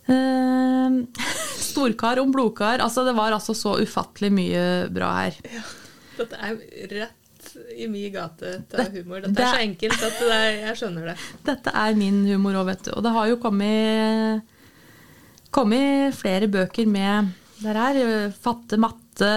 Uh, 0.04 1.04
storkar 1.70 2.20
om 2.20 2.32
blodkar. 2.34 2.82
Altså, 2.84 3.06
det 3.08 3.16
var 3.18 3.32
altså 3.36 3.56
så 3.56 3.78
ufattelig 3.84 4.32
mye 4.36 4.64
bra 4.94 5.12
her. 5.22 5.38
Dette 6.18 6.40
er 6.44 6.58
rett 6.92 7.20
i 7.78 7.88
min 7.92 8.12
gate 8.14 8.58
Det- 8.72 8.90
humor. 8.98 9.22
Dette 9.24 9.34
det- 9.38 9.46
er 9.46 9.56
så 9.56 9.62
enkelt 9.64 10.04
at 10.04 10.20
det 10.20 10.32
er, 10.36 10.50
jeg 10.68 10.78
skjønner 10.82 11.06
det. 11.12 11.16
Dette 11.50 11.72
er 11.86 11.96
min 12.00 12.20
humor 12.28 12.60
òg, 12.62 12.68
vet 12.74 12.84
du. 12.90 12.92
Og 12.98 13.04
det 13.06 13.14
har 13.16 13.32
jo 13.32 13.40
kommet, 13.42 14.44
kommet 15.56 16.14
flere 16.20 16.48
bøker 16.52 16.88
med 16.90 17.32
der 17.64 17.80
her. 17.80 18.32
Fatte 18.44 18.78
matte, 18.82 19.32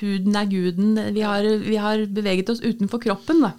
huden 0.00 0.36
er 0.36 0.48
guden. 0.50 0.94
Vi 1.16 1.20
har, 1.24 1.42
vi 1.62 1.76
har 1.80 2.04
beveget 2.06 2.50
oss 2.52 2.60
utenfor 2.64 3.00
kroppen 3.00 3.40
da, 3.46 3.52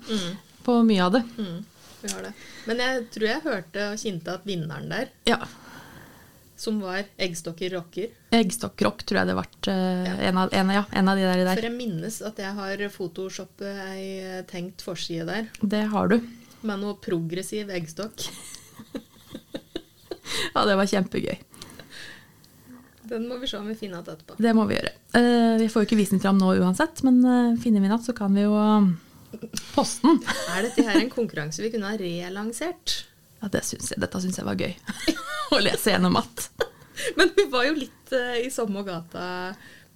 på 0.63 0.79
mye 0.85 1.01
av 1.09 1.15
det. 1.17 1.23
Mm, 1.39 1.61
vi 2.03 2.11
har 2.13 2.23
det. 2.27 2.33
Men 2.69 2.81
jeg 2.83 3.03
tror 3.15 3.27
jeg 3.29 3.43
hørte 3.45 3.85
og 3.91 3.99
kjente 4.01 4.33
at 4.37 4.45
vinneren 4.47 4.89
der, 4.91 5.09
Ja. 5.29 5.39
som 6.63 6.77
var 6.79 7.03
eggstokker 7.19 7.73
rocker 7.73 8.11
Eggstokkrock 8.31 9.01
tror 9.03 9.19
jeg 9.19 9.27
det 9.27 9.35
ble 9.35 9.73
eh, 9.73 10.05
Ja. 10.07 10.13
en, 10.29 10.37
av, 10.43 10.53
en, 10.53 10.69
ja, 10.77 10.83
en 10.91 11.09
av 11.11 11.17
de 11.17 11.25
der. 11.27 11.49
For 11.55 11.67
jeg 11.67 11.75
minnes 11.75 12.21
at 12.21 12.37
jeg 12.39 12.53
har 12.59 12.83
photoshoppet 12.93 13.81
ei 13.89 14.05
eh, 14.21 14.43
tenkt 14.47 14.81
forside 14.85 15.25
der, 15.27 15.49
Det 15.61 15.83
har 15.91 16.07
du. 16.13 16.19
med 16.63 16.79
noe 16.79 16.95
progressiv 17.03 17.69
eggstokk. 17.73 18.27
Ja, 20.53 20.63
det 20.65 20.75
var 20.79 20.87
kjempegøy. 20.89 21.35
Den 23.09 23.25
må 23.27 23.35
vi 23.41 23.47
se 23.49 23.57
om 23.59 23.67
vi 23.67 23.75
finner 23.77 23.99
igjen 23.99 24.13
etterpå. 24.15 24.35
Det 24.41 24.53
må 24.55 24.63
vi 24.69 24.77
gjøre. 24.77 24.91
Eh, 25.19 25.55
vi 25.59 25.67
får 25.69 25.83
jo 25.83 25.87
ikke 25.89 25.97
vist 25.99 26.13
den 26.15 26.21
fram 26.23 26.39
nå 26.39 26.53
uansett, 26.61 27.01
men 27.05 27.19
eh, 27.25 27.57
finner 27.61 27.83
vi 27.83 27.89
den 27.89 27.91
igjen, 27.91 28.05
så 28.05 28.15
kan 28.17 28.33
vi 28.33 28.45
jo 28.45 28.53
poste 29.73 30.07
den. 30.07 30.21
Er 30.53 30.67
dette 30.67 30.86
her 30.86 30.99
en 31.01 31.12
konkurranse 31.13 31.63
vi 31.63 31.71
kunne 31.73 31.89
ha 31.91 31.99
relansert? 31.99 33.03
Ja, 33.41 33.49
det 33.51 33.65
syns 33.67 33.91
jeg, 33.91 33.99
dette 34.03 34.21
syns 34.23 34.39
jeg 34.39 34.47
var 34.47 34.59
gøy. 34.59 34.71
Å 35.53 35.59
lese 35.62 35.93
gjennom 35.93 36.15
att. 36.21 36.49
Men 37.17 37.33
vi 37.36 37.47
var 37.51 37.67
jo 37.67 37.75
litt 37.81 38.15
eh, 38.15 38.45
i 38.45 38.49
samme 38.53 38.86
gata 38.88 39.25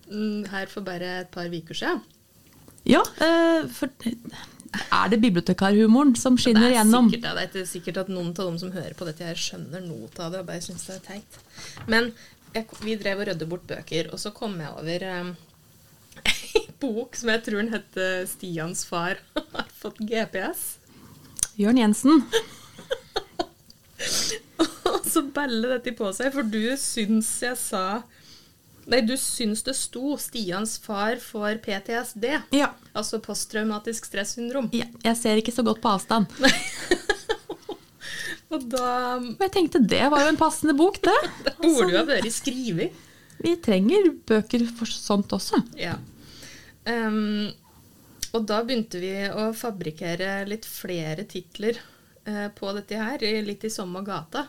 mm, 0.09 0.47
her 0.51 0.69
for 0.71 0.85
bare 0.85 1.21
et 1.23 1.31
par 1.33 1.47
uker 1.47 1.77
siden. 1.77 2.03
Ja, 2.87 3.03
eh, 3.23 3.67
for 3.71 3.91
er 4.77 5.11
det 5.11 5.19
bibliotekarhumoren 5.23 6.15
som 6.19 6.37
skinner 6.39 6.69
er 6.69 6.77
gjennom? 6.79 7.09
Det. 7.11 7.21
det 7.23 7.33
er 7.33 7.49
ikke 7.49 7.69
sikkert 7.69 8.01
at 8.03 8.11
noen 8.11 8.33
av 8.33 8.49
dem 8.49 8.57
som 8.61 8.73
hører 8.75 8.95
på 8.97 9.07
dette, 9.07 9.25
her 9.27 9.39
skjønner 9.39 9.83
noe 9.85 10.09
av 10.19 10.33
det 10.33 10.41
og 10.43 10.49
bare 10.49 10.63
syns 10.63 10.87
det 10.89 10.97
er 10.97 11.05
teit. 11.05 11.39
Men 11.87 12.11
jeg, 12.55 12.67
vi 12.83 12.97
drev 12.99 13.23
og 13.23 13.29
rødde 13.29 13.49
bort 13.49 13.67
bøker, 13.69 14.11
og 14.11 14.21
så 14.21 14.33
kom 14.35 14.57
jeg 14.61 14.73
over 14.73 15.07
um, 15.21 15.33
bok 16.81 17.17
som 17.17 17.31
jeg 17.33 17.43
tror 17.45 17.61
den 17.61 17.73
heter 17.73 18.25
'Stians 18.27 18.85
far 18.85 19.21
fått 19.87 20.03
GPS'. 20.03 20.77
Jørn 21.57 21.79
Jensen. 21.79 22.21
Og 24.87 25.03
så 25.07 25.23
baller 25.33 25.77
dette 25.77 25.95
på 25.97 26.11
seg, 26.15 26.31
for 26.35 26.45
du 26.47 26.61
syns 26.79 27.29
jeg 27.43 27.57
sa 27.59 28.03
Nei, 28.87 29.01
du 29.03 29.17
syns 29.19 29.65
det 29.67 29.73
sto 29.75 30.15
'Stians 30.15 30.77
far 30.79 31.17
får 31.19 31.57
PTSD'. 31.65 32.37
Ja. 32.55 32.69
Altså 32.95 33.19
posttraumatisk 33.19 34.05
stressyndrom. 34.07 34.69
ja. 34.71 34.85
Jeg 35.03 35.17
ser 35.19 35.41
ikke 35.41 35.51
så 35.51 35.65
godt 35.67 35.81
på 35.83 35.91
avstand. 35.91 36.31
Og 38.47 38.63
da 38.71 39.19
Men 39.19 39.35
jeg 39.43 39.51
tenkte 39.57 39.83
det 39.83 40.05
var 40.07 40.23
jo 40.23 40.31
en 40.31 40.39
passende 40.39 40.71
bok, 40.77 41.01
det. 41.03 41.17
Det 41.49 41.57
burde 41.59 41.91
jo 41.91 41.99
ha 41.99 42.05
vært 42.07 42.31
skrevet. 42.31 42.95
Vi 43.43 43.57
trenger 43.59 44.07
bøker 44.25 44.63
for 44.71 44.87
sånt 44.87 45.35
også. 45.35 45.59
Ja. 45.77 45.97
Ehm, 46.87 47.51
og 48.35 48.45
da 48.49 48.61
begynte 48.65 48.99
vi 49.01 49.13
å 49.29 49.51
fabrikkere 49.55 50.41
litt 50.49 50.65
flere 50.67 51.23
titler 51.29 51.79
eh, 52.27 52.47
på 52.55 52.71
dette 52.75 52.99
her, 52.99 53.23
litt 53.45 53.65
i 53.67 53.73
samme 53.73 54.01
gata. 54.05 54.47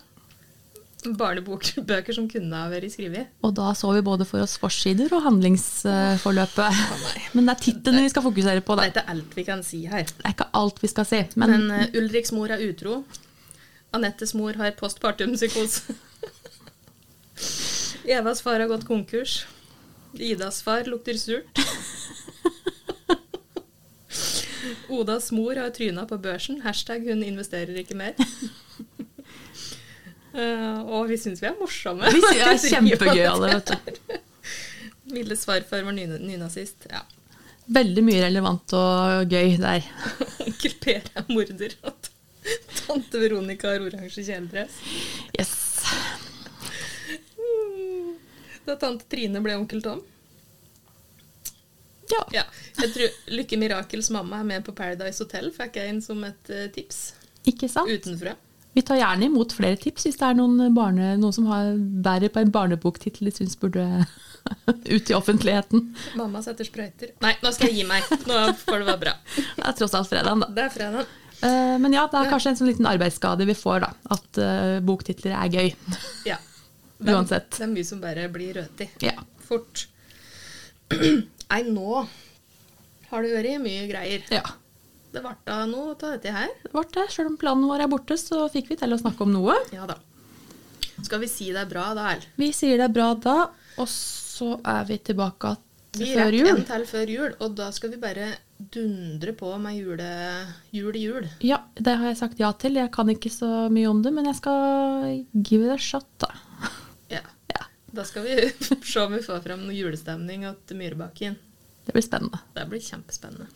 Barnebøker 0.98 2.16
som 2.16 2.26
kunne 2.30 2.58
ha 2.58 2.70
vært 2.72 2.90
skrevet. 2.90 3.28
Og 3.46 3.52
da 3.54 3.70
så 3.78 3.92
vi 3.94 4.00
både 4.02 4.26
for 4.26 4.42
oss 4.42 4.56
forsider 4.58 5.12
og 5.14 5.22
handlingsforløpet. 5.28 6.80
Men 7.38 7.46
det 7.46 7.54
er 7.54 7.62
titlene 7.62 8.02
vi 8.02 8.10
skal 8.10 8.26
fokusere 8.26 8.64
på. 8.66 8.74
Da. 8.74 8.88
Det 8.88 8.88
er 8.88 8.96
ikke 8.96 9.14
alt 9.14 9.38
vi 9.38 9.44
kan 9.46 9.62
si 9.66 9.84
her. 9.86 10.10
Det 10.10 10.26
er 10.26 10.34
ikke 10.34 10.50
alt 10.58 10.82
vi 10.82 10.90
skal 10.90 11.06
si. 11.08 11.20
Men, 11.38 11.54
Men 11.54 11.70
uh, 11.70 11.98
Ulriks 12.00 12.34
mor 12.34 12.50
er 12.50 12.64
utro. 12.66 13.04
Anettes 13.94 14.34
mor 14.36 14.58
har 14.58 14.74
postpartumpsykose. 14.80 15.80
Evas 18.18 18.42
far 18.42 18.58
har 18.58 18.68
gått 18.68 18.88
konkurs. 18.88 19.46
Idas 20.18 20.62
far 20.66 20.82
lukter 20.90 21.14
surt. 21.20 21.62
Odas 24.88 25.30
mor 25.32 25.56
har 25.60 25.70
tryna 25.74 26.06
på 26.10 26.18
børsen. 26.22 26.60
Hashtag 26.64 27.04
hun 27.08 27.22
investerer 27.26 27.76
ikke 27.82 27.96
mer. 27.98 28.14
uh, 30.34 30.80
og 30.86 31.08
vi 31.10 31.16
syns 31.20 31.42
vi 31.42 31.48
er 31.50 31.56
morsomme. 31.60 32.08
vi 32.12 32.20
synes, 32.22 32.64
er 32.72 32.74
kjempegøyale, 32.76 33.52
vet 33.54 33.72
du. 33.72 33.92
det. 34.08 34.20
Mildes 35.08 35.44
farfar 35.48 35.82
var 35.86 35.94
ny- 35.96 36.18
nynazist. 36.20 36.88
Ja. 36.92 37.00
Veldig 37.72 38.02
mye 38.04 38.20
relevant 38.26 38.72
og 38.76 39.28
gøy 39.32 39.56
der. 39.60 39.84
Onkel 40.46 40.74
Per 40.84 41.02
er 41.16 41.24
morder. 41.32 41.74
Og 41.84 41.94
tante 42.78 43.20
Veronica 43.20 43.72
har 43.74 43.82
oransje 43.84 44.24
kjeledress. 44.24 44.78
Yes. 45.36 45.54
Da 48.68 48.76
tante 48.80 49.04
Trine 49.08 49.40
ble 49.44 49.56
onkel 49.56 49.82
Tom. 49.84 50.00
Ja. 52.12 52.20
Ja, 52.32 52.44
jeg 52.80 52.92
tror 52.94 53.16
Lykke 53.36 53.58
Mirakels 53.60 54.10
mamma 54.14 54.38
er 54.40 54.46
med 54.48 54.64
på 54.66 54.72
Paradise 54.76 55.20
Hotel, 55.24 55.50
fikk 55.54 55.76
jeg 55.80 55.92
inn 55.94 56.02
som 56.04 56.22
et 56.24 56.50
eh, 56.54 56.68
tips 56.72 57.00
Ikke 57.50 57.68
sant? 57.68 57.90
utenfra. 57.90 58.34
Vi 58.76 58.82
tar 58.86 58.98
gjerne 59.00 59.26
imot 59.26 59.52
flere 59.56 59.76
tips 59.80 60.04
hvis 60.06 60.18
det 60.20 60.26
er 60.28 60.36
noen, 60.38 60.60
barne, 60.76 61.14
noen 61.18 61.34
som 61.34 61.46
har, 61.50 61.72
bærer 61.76 62.30
på 62.30 62.40
en 62.44 62.52
barneboktittel 62.54 63.26
de 63.28 63.32
syns 63.34 63.56
burde 63.58 63.84
ut 64.94 65.10
i 65.10 65.16
offentligheten. 65.16 65.88
Mamma 66.20 66.42
setter 66.44 66.68
sprøyter. 66.68 67.14
Nei, 67.24 67.32
nå 67.42 67.50
skal 67.56 67.72
jeg 67.72 67.80
gi 67.80 67.86
meg. 67.88 68.04
Nå 68.28 68.36
får 68.60 68.84
det 68.84 68.86
være 68.92 69.02
bra. 69.02 69.14
Det 69.34 69.64
er 69.66 69.78
tross 69.80 69.96
alt 69.98 70.08
fredagen, 70.12 70.44
da. 70.44 70.50
Det 70.54 70.64
er 70.68 70.74
fredag. 70.76 71.10
Eh, 71.40 71.74
Men 71.82 71.96
ja, 71.96 72.06
det 72.12 72.20
er 72.22 72.30
kanskje 72.30 72.52
en 72.54 72.60
sånn 72.60 72.70
liten 72.70 72.86
arbeidsskade 72.88 73.48
vi 73.48 73.56
får, 73.58 73.82
da. 73.88 73.90
At 74.14 74.40
eh, 74.44 74.78
boktitler 74.84 75.34
er 75.40 75.52
gøy. 75.58 75.74
Ja. 76.28 76.38
Uansett. 77.08 77.50
Det 77.58 77.66
er 77.66 77.72
mye 77.72 77.86
som 77.88 78.00
bare 78.04 78.28
blir 78.32 78.56
røti. 78.60 78.88
Ja. 79.04 79.16
Fort. 79.48 79.88
Nei, 81.50 81.60
nå 81.68 82.06
har 83.08 83.24
det 83.24 83.34
vært 83.36 83.62
mye 83.64 83.84
greier. 83.90 84.24
ja. 84.32 84.44
Det 85.08 85.22
ble 85.24 85.30
da 85.48 85.62
noe 85.64 85.94
av 85.94 86.02
dette 86.02 86.32
her. 86.34 86.50
Det 86.60 86.70
ble 86.74 86.82
det. 86.92 87.06
Selv 87.14 87.30
om 87.30 87.38
planen 87.40 87.64
vår 87.64 87.86
er 87.86 87.88
borte, 87.88 88.18
så 88.20 88.42
fikk 88.52 88.68
vi 88.74 88.76
til 88.76 88.92
å 88.92 88.98
snakke 89.00 89.24
om 89.24 89.32
noe. 89.32 89.54
Ja 89.72 89.86
da. 89.88 89.96
Skal 91.00 91.22
vi 91.22 91.30
si 91.30 91.46
det 91.54 91.62
er 91.62 91.70
bra 91.70 91.86
da, 91.96 92.10
eller? 92.12 92.26
Vi 92.36 92.50
sier 92.52 92.76
det 92.76 92.90
er 92.90 92.92
bra 92.92 93.14
da, 93.16 93.38
og 93.80 93.88
så 93.88 94.58
er 94.66 94.84
vi 94.90 94.98
tilbake 95.08 95.54
til 95.96 96.04
Vi 96.04 96.10
rekker 96.18 96.50
en 96.52 96.66
til 96.68 96.84
før 96.90 97.12
jul, 97.14 97.32
og 97.40 97.56
da 97.56 97.70
skal 97.72 97.94
vi 97.94 98.00
bare 98.02 98.28
dundre 98.58 99.32
på 99.38 99.54
med 99.62 99.78
jule, 99.78 100.10
jul 100.74 100.98
i 100.98 101.06
jul. 101.06 101.28
Ja, 101.46 101.62
det 101.78 101.94
har 102.02 102.10
jeg 102.10 102.20
sagt 102.20 102.42
ja 102.42 102.50
til. 102.58 102.76
Jeg 102.76 102.92
kan 102.94 103.08
ikke 103.08 103.32
så 103.32 103.68
mye 103.72 103.88
om 103.88 104.02
det, 104.04 104.12
men 104.12 104.28
jeg 104.28 104.36
skal 104.42 105.24
give 105.40 105.64
it 105.64 105.72
a 105.72 105.80
shot, 105.80 106.08
da. 106.20 106.34
Da 107.92 108.04
skal 108.04 108.26
vi 108.26 108.34
se 108.92 109.00
om 109.00 109.12
vi 109.16 109.22
får 109.24 109.40
fram 109.46 109.62
noe 109.66 109.76
julestemning 109.76 110.44
til 110.68 110.76
Myrebakken. 110.80 111.38
det 111.86 111.94
blir 111.96 112.04
spennende. 112.04 112.40
Det 112.54 112.66
blir 112.68 112.82
kjempespennende. 112.84 113.48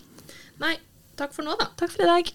Nei, 0.63 0.77
takk 1.21 1.35
for 1.37 1.45
nå, 1.45 1.57
da. 1.61 1.69
Takk 1.77 1.93
for 1.93 2.05
i 2.07 2.09
dag. 2.09 2.33